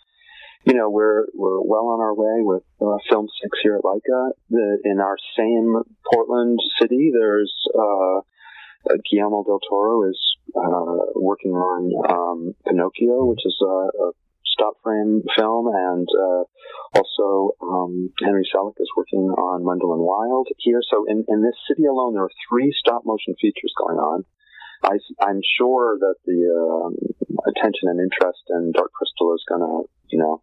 You 0.64 0.76
know, 0.76 0.92
we're 0.92 1.26
we're 1.34 1.60
well 1.60 1.90
on 1.90 2.02
our 2.02 2.14
way 2.14 2.46
with 2.46 2.62
uh, 2.80 3.02
Film 3.10 3.28
Six 3.42 3.58
here 3.64 3.78
at 3.78 3.82
Laika. 3.82 4.30
The, 4.52 4.78
in 4.86 5.00
our 5.00 5.18
same 5.36 5.74
Portland 6.06 6.60
city, 6.80 7.10
there's 7.12 7.52
uh, 7.74 8.22
uh, 8.90 8.98
Guillermo 9.10 9.44
del 9.44 9.60
Toro 9.68 10.10
is 10.10 10.20
uh, 10.56 11.12
working 11.16 11.54
on 11.54 11.92
um, 12.10 12.56
Pinocchio, 12.66 13.26
which 13.26 13.42
is 13.46 13.58
a, 13.62 13.66
a 13.66 14.12
stop 14.52 14.76
frame 14.84 15.24
film, 15.38 15.68
and 15.68 16.08
uh, 16.08 16.44
also 16.96 17.56
um, 17.62 18.12
Henry 18.24 18.48
Selick 18.54 18.80
is 18.80 18.90
working 18.96 19.30
on 19.32 19.64
Wendell 19.64 19.94
and 19.94 20.02
Wild 20.02 20.48
here. 20.58 20.82
So 20.90 21.06
in, 21.08 21.26
in 21.28 21.42
this 21.42 21.56
city 21.68 21.86
alone, 21.86 22.14
there 22.14 22.24
are 22.24 22.38
three 22.50 22.74
stop 22.78 23.04
motion 23.06 23.36
features 23.40 23.74
going 23.78 23.98
on. 23.98 24.26
I, 24.84 24.98
am 25.30 25.42
sure 25.58 25.98
that 26.00 26.16
the 26.26 26.42
um, 26.58 26.96
attention 27.46 27.90
and 27.90 28.00
interest 28.00 28.42
in 28.50 28.72
Dark 28.72 28.92
Crystal 28.94 29.36
is 29.36 29.44
going 29.48 29.62
to, 29.62 29.90
you 30.10 30.20
know, 30.20 30.42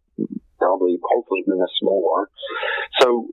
probably 0.59 0.99
hopefully 1.03 1.43
bring 1.47 1.61
us 1.61 1.75
more. 1.83 2.31
So 3.01 3.29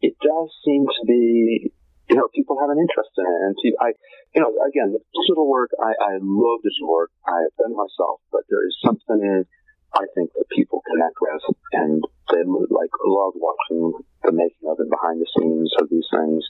it 0.00 0.16
does 0.20 0.48
seem 0.64 0.86
to 0.86 1.06
be 1.06 1.72
you 2.10 2.16
know, 2.18 2.26
people 2.34 2.58
have 2.58 2.74
an 2.74 2.78
interest 2.82 3.14
in 3.16 3.22
it. 3.22 3.40
And 3.46 3.54
see, 3.62 3.70
I, 3.78 3.94
you 4.34 4.42
know, 4.42 4.50
again, 4.66 4.90
the 4.90 4.98
digital 5.14 5.46
work, 5.46 5.70
I, 5.78 5.94
I 5.94 6.12
love 6.18 6.58
digital 6.66 6.90
work. 6.90 7.14
I 7.22 7.46
have 7.46 7.54
done 7.54 7.78
myself, 7.78 8.18
but 8.34 8.42
there 8.50 8.66
is 8.66 8.74
something 8.82 9.46
I 9.94 10.06
think 10.14 10.30
that 10.34 10.46
people 10.54 10.82
connect 10.86 11.18
with, 11.20 11.42
and 11.72 12.02
they 12.30 12.42
like 12.46 12.94
love 13.02 13.34
watching 13.34 13.92
the 14.22 14.32
making 14.32 14.68
of 14.70 14.78
it 14.78 14.90
behind 14.90 15.20
the 15.20 15.30
scenes 15.34 15.72
of 15.80 15.90
these 15.90 16.06
things. 16.14 16.46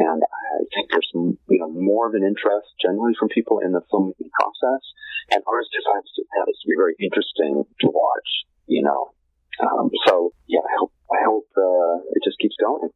And 0.00 0.22
I 0.24 0.64
think 0.72 0.88
there's 0.90 1.10
you 1.12 1.36
know, 1.60 1.68
more 1.68 2.08
of 2.08 2.14
an 2.14 2.24
interest 2.24 2.68
generally 2.80 3.12
from 3.18 3.28
people 3.28 3.60
in 3.60 3.72
the 3.72 3.84
filmmaking 3.92 4.32
process. 4.32 4.82
And 5.30 5.42
ours 5.46 5.68
just 5.72 5.86
happens 5.86 6.10
to 6.16 6.68
be 6.68 6.76
very 6.76 6.96
interesting 6.98 7.64
to 7.80 7.86
watch, 7.88 8.30
you 8.66 8.82
know. 8.82 9.12
Um, 9.60 9.90
so 10.06 10.32
yeah, 10.48 10.64
I 10.64 10.74
hope 10.80 10.92
I 11.12 11.20
hope 11.24 11.48
uh, 11.56 12.08
it 12.16 12.24
just 12.24 12.38
keeps 12.38 12.56
going. 12.56 12.88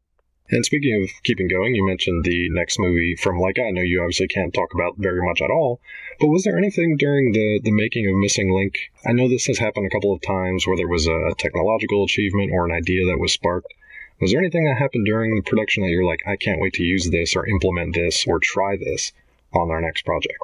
And 0.51 0.65
speaking 0.65 1.03
of 1.03 1.11
keeping 1.25 1.49
going, 1.49 1.75
you 1.75 1.87
mentioned 1.87 2.25
the 2.25 2.49
next 2.51 2.79
movie 2.79 3.17
from 3.17 3.39
Like 3.39 3.59
I 3.59 3.71
know 3.71 3.83
you 3.83 4.01
obviously 4.01 4.29
can't 4.29 4.55
talk 4.55 4.75
about 4.75 4.95
very 4.99 5.25
much 5.27 5.41
at 5.43 5.51
all, 5.51 5.81
but 6.21 6.29
was 6.29 6.45
there 6.45 6.57
anything 6.57 6.97
during 6.97 7.33
the, 7.33 7.61
the 7.63 7.73
making 7.73 8.09
of 8.09 8.17
Missing 8.17 8.53
Link? 8.53 8.75
I 9.05 9.13
know 9.13 9.29
this 9.29 9.47
has 9.47 9.59
happened 9.59 9.87
a 9.87 9.91
couple 9.91 10.13
of 10.13 10.23
times 10.23 10.67
where 10.67 10.77
there 10.77 10.89
was 10.89 11.07
a 11.07 11.35
technological 11.39 12.05
achievement 12.05 12.53
or 12.53 12.65
an 12.65 12.73
idea 12.73 13.05
that 13.07 13.19
was 13.19 13.33
sparked. 13.33 13.73
Was 14.21 14.31
there 14.31 14.41
anything 14.41 14.65
that 14.65 14.79
happened 14.79 15.05
during 15.05 15.35
the 15.35 15.43
production 15.43 15.83
that 15.83 15.91
you're 15.91 16.05
like, 16.07 16.23
I 16.27 16.37
can't 16.37 16.61
wait 16.61 16.75
to 16.75 16.83
use 16.83 17.11
this 17.11 17.37
or 17.37 17.47
implement 17.47 17.95
this 17.95 18.25
or 18.27 18.39
try 18.39 18.77
this 18.77 19.13
on 19.53 19.71
our 19.71 19.81
next 19.81 20.07
project? 20.07 20.39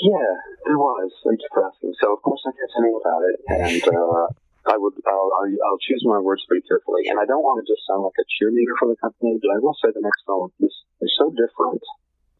Yeah, 0.00 0.34
there 0.64 0.78
was. 0.78 1.12
Thank 1.24 1.40
you 1.40 1.48
for 1.52 1.66
asking. 1.66 1.94
So, 2.00 2.12
of 2.12 2.22
course, 2.22 2.42
I 2.46 2.50
can't 2.50 2.70
say 2.70 2.80
anything 2.82 3.00
about 3.00 3.22
it, 3.22 3.36
and 3.48 3.96
uh, 3.96 4.26
I 4.66 4.76
would 4.76 4.94
I'll, 5.06 5.30
I'll, 5.38 5.82
choose 5.82 6.02
my 6.04 6.18
words 6.18 6.42
very 6.50 6.62
carefully. 6.66 7.06
And 7.06 7.18
I 7.22 7.26
don't 7.26 7.42
want 7.46 7.62
to 7.62 7.66
just 7.70 7.86
sound 7.86 8.02
like 8.02 8.18
a 8.18 8.26
cheerleader 8.26 8.74
for 8.78 8.90
the 8.90 8.98
company, 8.98 9.38
but 9.38 9.54
I 9.54 9.62
will 9.62 9.78
say 9.78 9.94
the 9.94 10.02
next 10.02 10.26
film 10.26 10.50
is, 10.58 10.74
is 11.00 11.12
so 11.14 11.30
different, 11.30 11.82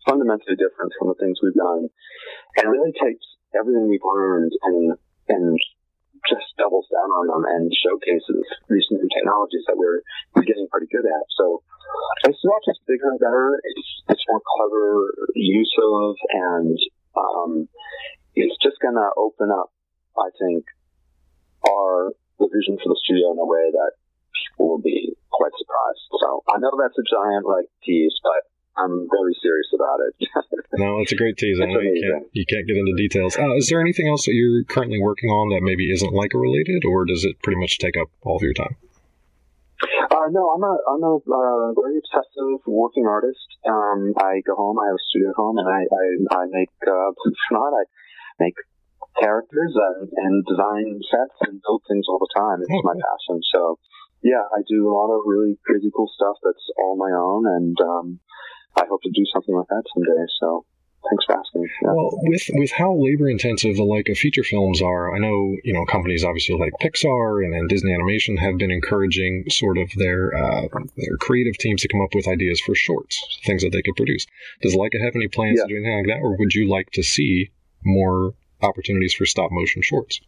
fundamentally 0.02 0.58
different 0.58 0.90
from 0.98 1.14
the 1.14 1.18
things 1.22 1.38
we've 1.38 1.54
done, 1.54 1.86
and 2.58 2.64
really 2.66 2.90
takes 2.98 3.22
everything 3.54 3.86
we've 3.86 4.04
learned 4.04 4.52
and 4.66 4.98
and 5.30 5.58
just 6.26 6.46
doubles 6.58 6.90
down 6.90 7.10
on 7.22 7.26
them 7.30 7.44
and 7.46 7.70
showcases 7.70 8.42
these 8.68 8.86
new 8.90 9.06
technologies 9.14 9.62
that 9.70 9.78
we're, 9.78 10.02
we're 10.34 10.42
getting 10.48 10.66
pretty 10.66 10.90
good 10.90 11.06
at. 11.06 11.26
So 11.38 11.62
it's 12.26 12.42
not 12.42 12.60
just 12.66 12.82
bigger 12.86 13.10
and 13.10 13.20
better; 13.20 13.60
it's 13.62 13.88
it's 14.10 14.26
more 14.28 14.42
clever 14.42 15.30
use 15.34 15.74
of, 15.78 16.16
and 16.32 16.78
um, 17.14 17.68
it's 18.34 18.56
just 18.62 18.82
going 18.82 18.98
to 18.98 19.08
open 19.16 19.50
up, 19.50 19.70
I 20.18 20.30
think, 20.38 20.66
our 21.68 22.12
the 22.38 22.48
vision 22.52 22.76
for 22.82 22.92
the 22.92 23.00
studio 23.04 23.32
in 23.32 23.38
a 23.38 23.48
way 23.48 23.72
that 23.72 23.92
people 24.36 24.68
will 24.68 24.82
be 24.82 25.16
quite 25.32 25.52
surprised. 25.56 26.04
So 26.20 26.44
I 26.52 26.58
know 26.60 26.72
that's 26.76 26.96
a 26.98 27.06
giant 27.06 27.46
like 27.46 27.68
tease, 27.84 28.12
but 28.22 28.44
I'm 28.76 29.08
very 29.08 29.34
serious 29.42 29.68
about 29.74 30.00
it. 30.04 30.14
No, 30.78 31.00
it's 31.00 31.12
a 31.12 31.16
great 31.16 31.38
tease. 31.38 31.58
I 31.58 31.64
know 31.64 31.80
you 31.80 32.02
can't, 32.02 32.26
you 32.32 32.44
can't 32.44 32.66
get 32.66 32.76
into 32.76 32.92
details. 32.96 33.38
Uh, 33.38 33.54
is 33.56 33.68
there 33.68 33.80
anything 33.80 34.08
else 34.08 34.26
that 34.26 34.34
you're 34.34 34.62
currently 34.64 35.00
working 35.00 35.30
on 35.30 35.48
that 35.54 35.64
maybe 35.64 35.90
isn't 35.90 36.12
Laika 36.12 36.34
related, 36.34 36.84
or 36.84 37.06
does 37.06 37.24
it 37.24 37.40
pretty 37.40 37.58
much 37.58 37.78
take 37.78 37.96
up 37.96 38.08
all 38.22 38.36
of 38.36 38.42
your 38.42 38.52
time? 38.52 38.76
Uh, 40.10 40.28
no, 40.30 40.52
I'm 40.52 40.62
a 40.62 40.76
I'm 40.90 41.02
a 41.02 41.16
uh, 41.16 41.72
very 41.80 41.96
obsessive 41.96 42.60
working 42.66 43.06
artist. 43.06 43.46
Um, 43.64 44.12
I 44.18 44.42
go 44.44 44.54
home, 44.54 44.76
I 44.78 44.86
have 44.86 44.96
a 44.96 45.04
studio 45.08 45.30
at 45.30 45.36
home, 45.36 45.56
and 45.56 45.68
I 45.68 45.80
I, 45.88 46.42
I 46.42 46.46
make 46.50 46.68
uh, 46.86 47.12
not, 47.52 47.72
I 47.72 47.84
make 48.38 48.56
characters 49.20 49.72
and, 49.74 50.08
and 50.16 50.44
design 50.46 51.00
sets 51.10 51.36
and 51.48 51.60
build 51.62 51.82
things 51.88 52.06
all 52.08 52.18
the 52.18 52.32
time. 52.36 52.60
It's 52.62 52.84
my 52.84 52.94
passion. 52.94 53.40
So 53.54 53.78
yeah, 54.22 54.42
I 54.54 54.62
do 54.68 54.88
a 54.88 54.94
lot 54.94 55.12
of 55.14 55.22
really 55.26 55.58
crazy 55.64 55.90
cool 55.94 56.10
stuff 56.14 56.36
that's 56.42 56.66
all 56.78 56.96
my 56.96 57.12
own, 57.14 57.46
and 57.46 57.76
um, 57.80 58.20
I 58.76 58.84
hope 58.88 59.02
to 59.02 59.10
do 59.14 59.24
something 59.32 59.54
like 59.54 59.68
that 59.68 59.84
someday. 59.94 60.24
So 60.40 60.64
thanks 61.08 61.24
for 61.26 61.38
asking. 61.38 61.68
Yeah. 61.82 61.92
Well, 61.94 62.10
with 62.24 62.42
with 62.54 62.72
how 62.72 62.96
labor 62.96 63.28
intensive 63.28 63.76
the 63.76 63.84
like 63.84 64.08
of 64.08 64.18
feature 64.18 64.42
films 64.42 64.82
are, 64.82 65.14
I 65.14 65.18
know 65.18 65.56
you 65.62 65.72
know 65.72 65.84
companies 65.84 66.24
obviously 66.24 66.58
like 66.58 66.72
Pixar 66.82 67.44
and, 67.44 67.54
and 67.54 67.68
Disney 67.68 67.94
Animation 67.94 68.36
have 68.38 68.58
been 68.58 68.70
encouraging 68.72 69.44
sort 69.48 69.78
of 69.78 69.90
their 69.96 70.34
uh, 70.34 70.62
their 70.96 71.16
creative 71.18 71.56
teams 71.58 71.82
to 71.82 71.88
come 71.88 72.00
up 72.00 72.14
with 72.14 72.26
ideas 72.26 72.60
for 72.60 72.74
shorts, 72.74 73.20
things 73.44 73.62
that 73.62 73.70
they 73.70 73.82
could 73.82 73.96
produce. 73.96 74.26
Does 74.62 74.74
Laika 74.74 75.00
have 75.04 75.14
any 75.14 75.28
plans 75.28 75.58
Yeah. 75.58 75.64
to 75.66 75.68
do 75.68 75.76
anything 75.76 75.98
like 75.98 76.16
that, 76.16 76.24
or 76.24 76.36
would 76.36 76.54
you 76.54 76.68
like 76.68 76.90
to 76.92 77.02
see 77.02 77.50
more 77.84 78.32
opportunities 78.62 79.14
for 79.14 79.26
stop 79.26 79.50
motion 79.52 79.82
shorts? 79.82 80.20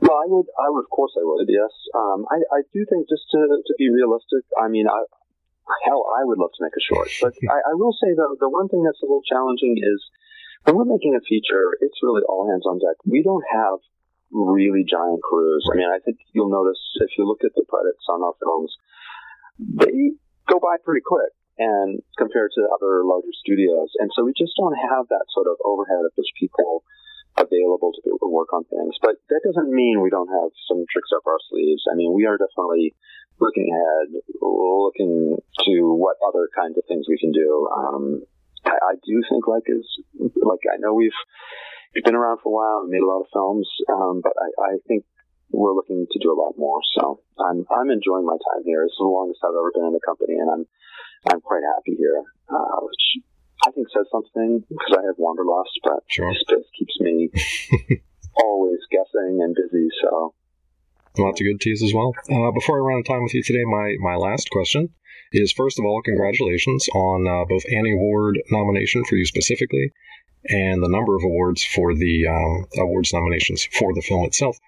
Well, 0.00 0.18
I 0.18 0.26
would, 0.28 0.46
I 0.58 0.68
would, 0.68 0.84
of 0.84 0.90
course, 0.90 1.12
I 1.16 1.24
would. 1.24 1.48
Yes, 1.48 1.72
um, 1.94 2.26
I, 2.30 2.42
I 2.52 2.60
do 2.72 2.84
think 2.84 3.08
just 3.08 3.24
to, 3.32 3.40
to 3.64 3.74
be 3.78 3.88
realistic. 3.88 4.44
I 4.60 4.68
mean, 4.68 4.86
I, 4.86 5.00
hell, 5.86 6.04
I 6.12 6.24
would 6.24 6.38
love 6.38 6.52
to 6.58 6.64
make 6.64 6.76
a 6.76 6.84
short, 6.84 7.08
but 7.22 7.32
I, 7.48 7.72
I 7.72 7.74
will 7.74 7.96
say 7.96 8.12
though, 8.14 8.36
the 8.38 8.50
one 8.50 8.68
thing 8.68 8.84
that's 8.84 9.00
a 9.00 9.06
little 9.06 9.24
challenging 9.24 9.80
is 9.80 10.00
when 10.64 10.76
we're 10.76 10.90
making 10.90 11.16
a 11.16 11.24
feature, 11.24 11.74
it's 11.80 11.98
really 12.02 12.22
all 12.28 12.48
hands 12.48 12.66
on 12.66 12.78
deck. 12.78 12.98
We 13.04 13.22
don't 13.22 13.44
have 13.50 13.80
really 14.30 14.84
giant 14.88 15.22
crews. 15.22 15.66
I 15.72 15.76
mean, 15.76 15.90
I 15.90 15.98
think 16.04 16.18
you'll 16.32 16.52
notice 16.52 16.80
if 17.00 17.10
you 17.18 17.26
look 17.26 17.44
at 17.44 17.52
the 17.54 17.64
credits 17.68 18.04
on 18.08 18.22
our 18.22 18.34
films, 18.40 18.70
they 19.58 20.16
go 20.48 20.58
by 20.60 20.76
pretty 20.84 21.02
quick. 21.04 21.32
And 21.60 22.00
compared 22.16 22.50
to 22.56 22.64
other 22.72 23.04
larger 23.04 23.30
studios, 23.44 23.92
and 24.00 24.10
so 24.16 24.24
we 24.24 24.32
just 24.32 24.56
don't 24.56 24.72
have 24.72 25.04
that 25.12 25.28
sort 25.36 25.46
of 25.46 25.60
overhead 25.62 26.00
of 26.00 26.10
just 26.16 26.32
people 26.40 26.82
available 27.36 27.92
to 27.92 28.00
be 28.04 28.10
able 28.10 28.28
to 28.28 28.32
work 28.32 28.52
on 28.52 28.64
things. 28.64 28.94
But 29.00 29.16
that 29.28 29.40
doesn't 29.44 29.72
mean 29.72 30.00
we 30.00 30.10
don't 30.10 30.28
have 30.28 30.50
some 30.68 30.84
tricks 30.90 31.10
up 31.16 31.26
our 31.26 31.40
sleeves. 31.48 31.82
I 31.90 31.94
mean, 31.96 32.12
we 32.12 32.26
are 32.26 32.36
definitely 32.36 32.94
looking 33.40 33.72
ahead, 33.72 34.22
looking 34.40 35.38
to 35.64 35.74
what 35.94 36.16
other 36.26 36.48
kinds 36.54 36.76
of 36.76 36.84
things 36.86 37.06
we 37.08 37.18
can 37.18 37.32
do. 37.32 37.68
Um, 37.72 38.22
I, 38.64 38.70
I 38.70 38.94
do 39.02 39.22
think 39.28 39.48
like 39.48 39.64
is 39.66 39.86
like 40.36 40.62
I 40.68 40.76
know 40.78 40.94
we've 40.94 41.16
we've 41.94 42.04
been 42.04 42.14
around 42.14 42.38
for 42.42 42.50
a 42.50 42.56
while 42.56 42.78
and 42.84 42.90
made 42.90 43.02
a 43.02 43.08
lot 43.08 43.24
of 43.24 43.32
films, 43.32 43.68
um, 43.88 44.20
but 44.22 44.32
I, 44.38 44.74
I 44.74 44.76
think 44.86 45.04
we're 45.50 45.74
looking 45.74 46.06
to 46.10 46.18
do 46.20 46.32
a 46.32 46.38
lot 46.38 46.54
more. 46.56 46.80
So 46.96 47.20
I'm 47.40 47.64
I'm 47.70 47.90
enjoying 47.90 48.26
my 48.26 48.36
time 48.36 48.64
here. 48.64 48.84
It's 48.84 48.96
the 48.98 49.04
longest 49.04 49.40
I've 49.44 49.56
ever 49.56 49.72
been 49.74 49.88
in 49.88 49.96
the 49.96 50.04
company, 50.04 50.38
and 50.38 50.50
I'm 50.50 50.64
I'm 51.32 51.40
quite 51.40 51.62
happy 51.64 51.96
here, 51.96 52.22
uh, 52.48 52.78
which 52.82 53.24
think 53.82 53.88
says 53.90 54.06
something 54.10 54.64
because 54.68 54.98
I 54.98 55.06
have 55.06 55.16
wanderlust, 55.18 55.78
but 55.82 56.02
Sure. 56.08 56.32
this 56.32 56.64
keeps 56.78 57.00
me 57.00 57.30
always 58.36 58.78
guessing 58.90 59.40
and 59.42 59.54
busy. 59.54 59.88
So 60.02 60.34
Well, 61.18 61.28
that's 61.28 61.40
a 61.40 61.44
good 61.44 61.60
tease 61.60 61.82
as 61.82 61.92
well. 61.94 62.14
Uh, 62.30 62.50
before 62.52 62.78
I 62.78 62.80
run 62.80 62.96
out 62.96 63.00
of 63.00 63.06
time 63.06 63.22
with 63.22 63.34
you 63.34 63.42
today, 63.42 63.64
my, 63.64 63.96
my 64.00 64.16
last 64.16 64.50
question 64.50 64.90
is 65.32 65.52
first 65.52 65.78
of 65.78 65.84
all, 65.84 66.02
congratulations 66.02 66.88
on 66.94 67.26
uh, 67.26 67.44
both 67.48 67.64
Annie 67.70 67.92
Award 67.92 68.40
nomination 68.50 69.04
for 69.04 69.16
you 69.16 69.26
specifically 69.26 69.92
and 70.48 70.82
the 70.82 70.88
number 70.88 71.16
of 71.16 71.22
awards 71.24 71.64
for 71.64 71.94
the 71.94 72.26
um, 72.26 72.66
awards 72.78 73.12
nominations 73.12 73.64
for 73.64 73.94
the 73.94 74.02
film 74.02 74.24
itself. 74.24 74.58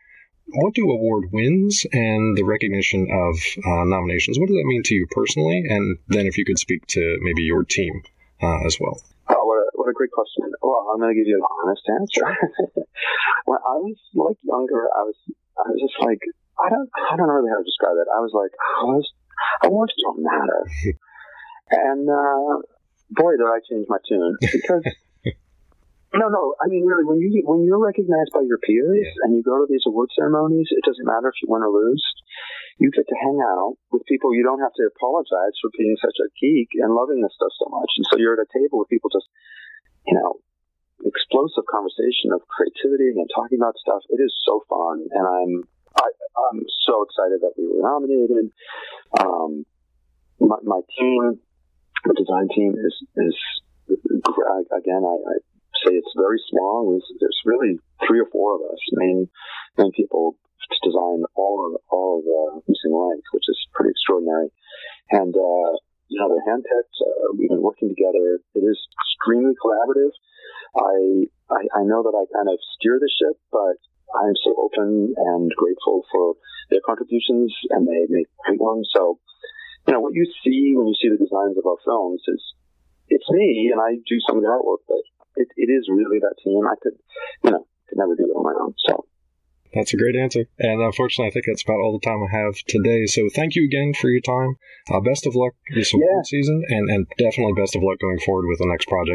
What 0.46 0.74
do 0.74 0.88
award 0.90 1.32
wins 1.32 1.86
and 1.90 2.36
the 2.36 2.42
recognition 2.44 3.08
of 3.10 3.34
uh, 3.66 3.84
nominations? 3.84 4.38
What 4.38 4.48
does 4.48 4.56
that 4.56 4.66
mean 4.66 4.82
to 4.84 4.94
you 4.94 5.06
personally? 5.10 5.64
And 5.68 5.98
then, 6.08 6.26
if 6.26 6.36
you 6.36 6.44
could 6.44 6.58
speak 6.58 6.86
to 6.88 7.18
maybe 7.22 7.42
your 7.42 7.64
team 7.64 8.02
uh, 8.42 8.66
as 8.66 8.78
well. 8.80 9.00
Oh, 9.28 9.44
what 9.44 9.56
a, 9.56 9.66
what 9.74 9.88
a 9.88 9.96
great 9.96 10.12
question. 10.12 10.52
Well, 10.60 10.90
I'm 10.92 11.00
going 11.00 11.14
to 11.14 11.18
give 11.18 11.26
you 11.26 11.40
an 11.40 11.48
honest 11.48 11.84
answer. 11.88 12.24
when 13.46 13.58
I 13.60 13.76
was 13.80 13.96
like 14.14 14.36
younger, 14.42 14.88
I 14.92 15.02
was 15.08 15.16
I 15.56 15.70
was 15.70 15.80
just 15.80 15.96
like 16.04 16.20
I 16.60 16.68
don't 16.68 16.88
I 16.92 17.16
don't 17.16 17.26
know 17.26 17.38
really 17.40 17.50
how 17.50 17.58
to 17.58 17.66
describe 17.66 17.96
it. 17.96 18.08
I 18.10 18.20
was 18.20 18.32
like 18.34 18.52
I 18.52 18.84
was 18.84 19.06
awards 19.64 19.94
don't 19.96 20.22
matter, 20.22 20.60
and 21.88 22.04
uh, 22.04 22.60
boy 23.10 23.32
did 23.40 23.48
I 23.48 23.64
change 23.64 23.86
my 23.88 23.98
tune 24.04 24.36
because 24.40 24.84
no, 26.14 26.28
no. 26.28 26.54
I 26.62 26.68
mean, 26.68 26.84
really, 26.84 27.04
when 27.04 27.18
you 27.18 27.42
when 27.44 27.64
you're 27.64 27.82
recognized 27.82 28.30
by 28.32 28.44
your 28.46 28.58
peers 28.58 29.02
yeah. 29.02 29.24
and 29.24 29.34
you 29.34 29.42
go 29.42 29.58
to 29.58 29.66
these 29.68 29.82
award 29.86 30.10
ceremonies, 30.14 30.68
it 30.70 30.84
doesn't 30.84 31.06
matter 31.06 31.28
if 31.28 31.38
you 31.42 31.48
win 31.48 31.62
or 31.62 31.72
lose. 31.72 32.04
You 32.78 32.90
get 32.90 33.06
to 33.06 33.18
hang 33.22 33.38
out 33.38 33.78
with 33.92 34.02
people. 34.06 34.34
You 34.34 34.42
don't 34.42 34.60
have 34.60 34.74
to 34.74 34.90
apologize 34.90 35.54
for 35.62 35.70
being 35.78 35.96
such 36.02 36.18
a 36.18 36.28
geek 36.40 36.74
and 36.82 36.94
loving 36.94 37.22
this 37.22 37.34
stuff 37.34 37.54
so 37.58 37.70
much. 37.70 37.90
And 37.96 38.06
so 38.10 38.18
you're 38.18 38.34
at 38.34 38.42
a 38.42 38.50
table 38.50 38.82
with 38.82 38.90
people 38.90 39.10
just, 39.14 39.30
you 40.06 40.14
know, 40.18 40.42
explosive 41.06 41.64
conversation 41.70 42.32
of 42.34 42.42
creativity 42.48 43.14
and 43.14 43.28
talking 43.30 43.58
about 43.60 43.78
stuff. 43.78 44.02
It 44.10 44.18
is 44.18 44.32
so 44.42 44.64
fun, 44.68 45.06
and 45.06 45.24
I'm 45.24 45.52
I, 45.94 46.08
I'm 46.50 46.60
so 46.86 47.06
excited 47.06 47.38
that 47.46 47.54
we 47.54 47.70
were 47.70 47.82
nominated. 47.82 48.50
Um, 49.20 49.64
my, 50.40 50.58
my 50.64 50.80
team, 50.98 51.38
the 52.04 52.14
design 52.18 52.48
team, 52.50 52.74
is 52.74 52.94
is 53.16 53.36
again. 54.74 55.02
I, 55.06 55.14
I 55.14 55.34
say 55.84 55.94
it's 55.94 56.14
very 56.16 56.40
small. 56.50 56.90
There's, 56.90 57.06
there's 57.20 57.40
really 57.44 57.78
three 58.06 58.20
or 58.20 58.28
four 58.30 58.56
of 58.56 58.62
us, 58.72 58.80
main 58.92 59.28
main 59.78 59.92
people 59.92 60.36
to 60.70 60.78
design 60.84 61.24
all 61.34 61.56
of 61.68 61.72
all 61.90 62.18
of 62.18 62.24
the 62.24 62.40
Missing 62.68 62.94
Link, 62.94 63.24
which 63.32 63.46
is 63.48 63.58
pretty 63.74 63.90
extraordinary. 63.90 64.48
And 65.10 65.34
uh, 65.34 65.70
you 66.08 66.20
know, 66.20 66.28
they're 66.28 66.46
handpicked. 66.46 66.96
Uh, 67.00 67.34
we've 67.36 67.50
been 67.50 67.62
working 67.62 67.88
together. 67.88 68.40
It 68.54 68.64
is 68.64 68.78
extremely 69.00 69.54
collaborative. 69.58 70.12
I, 70.76 71.26
I 71.50 71.60
I 71.80 71.82
know 71.84 72.02
that 72.02 72.14
I 72.14 72.24
kind 72.34 72.48
of 72.48 72.58
steer 72.76 72.98
the 73.00 73.10
ship, 73.10 73.36
but 73.50 73.78
I 74.14 74.28
am 74.28 74.36
so 74.44 74.54
open 74.58 75.14
and 75.16 75.50
grateful 75.56 76.04
for 76.12 76.34
their 76.70 76.84
contributions, 76.84 77.54
and 77.70 77.86
they 77.86 78.06
make 78.08 78.28
great 78.44 78.60
ones. 78.60 78.88
So, 78.94 79.18
you 79.86 79.94
know, 79.94 80.00
what 80.00 80.14
you 80.14 80.26
see 80.44 80.74
when 80.76 80.86
you 80.86 80.96
see 81.00 81.08
the 81.08 81.20
designs 81.20 81.56
of 81.58 81.66
our 81.66 81.80
films 81.84 82.22
is 82.28 82.42
it's 83.08 83.30
me, 83.30 83.70
and 83.72 83.80
I 83.80 83.96
do 84.06 84.18
some 84.26 84.38
of 84.38 84.42
the 84.42 84.52
artwork, 84.52 84.84
but 84.88 85.02
it, 85.36 85.48
it 85.56 85.68
is 85.72 85.88
really 85.88 86.20
that 86.20 86.36
team. 86.42 86.62
I 86.66 86.76
could, 86.80 86.96
you 87.42 87.50
know, 87.50 87.66
could 87.88 87.98
never 87.98 88.14
do 88.14 88.24
it 88.28 88.36
on 88.36 88.44
my 88.44 88.54
own. 88.60 88.74
So. 88.86 89.06
That's 89.74 89.92
a 89.92 89.96
great 89.96 90.16
answer. 90.16 90.46
And 90.58 90.80
unfortunately, 90.80 91.28
I 91.28 91.32
think 91.32 91.46
that's 91.46 91.62
about 91.62 91.80
all 91.80 91.98
the 91.98 92.04
time 92.04 92.22
I 92.22 92.36
have 92.36 92.54
today. 92.66 93.06
So 93.06 93.28
thank 93.28 93.56
you 93.56 93.64
again 93.64 93.92
for 93.94 94.08
your 94.08 94.20
time. 94.20 94.56
Uh, 94.90 95.00
best 95.00 95.26
of 95.26 95.34
luck 95.34 95.54
this 95.74 95.92
award 95.92 96.10
yeah. 96.16 96.22
season, 96.24 96.64
and, 96.68 96.90
and 96.90 97.06
definitely 97.18 97.54
best 97.54 97.74
of 97.74 97.82
luck 97.82 97.98
going 97.98 98.20
forward 98.20 98.46
with 98.48 98.58
the 98.58 98.66
next 98.66 98.86
project. 98.88 99.12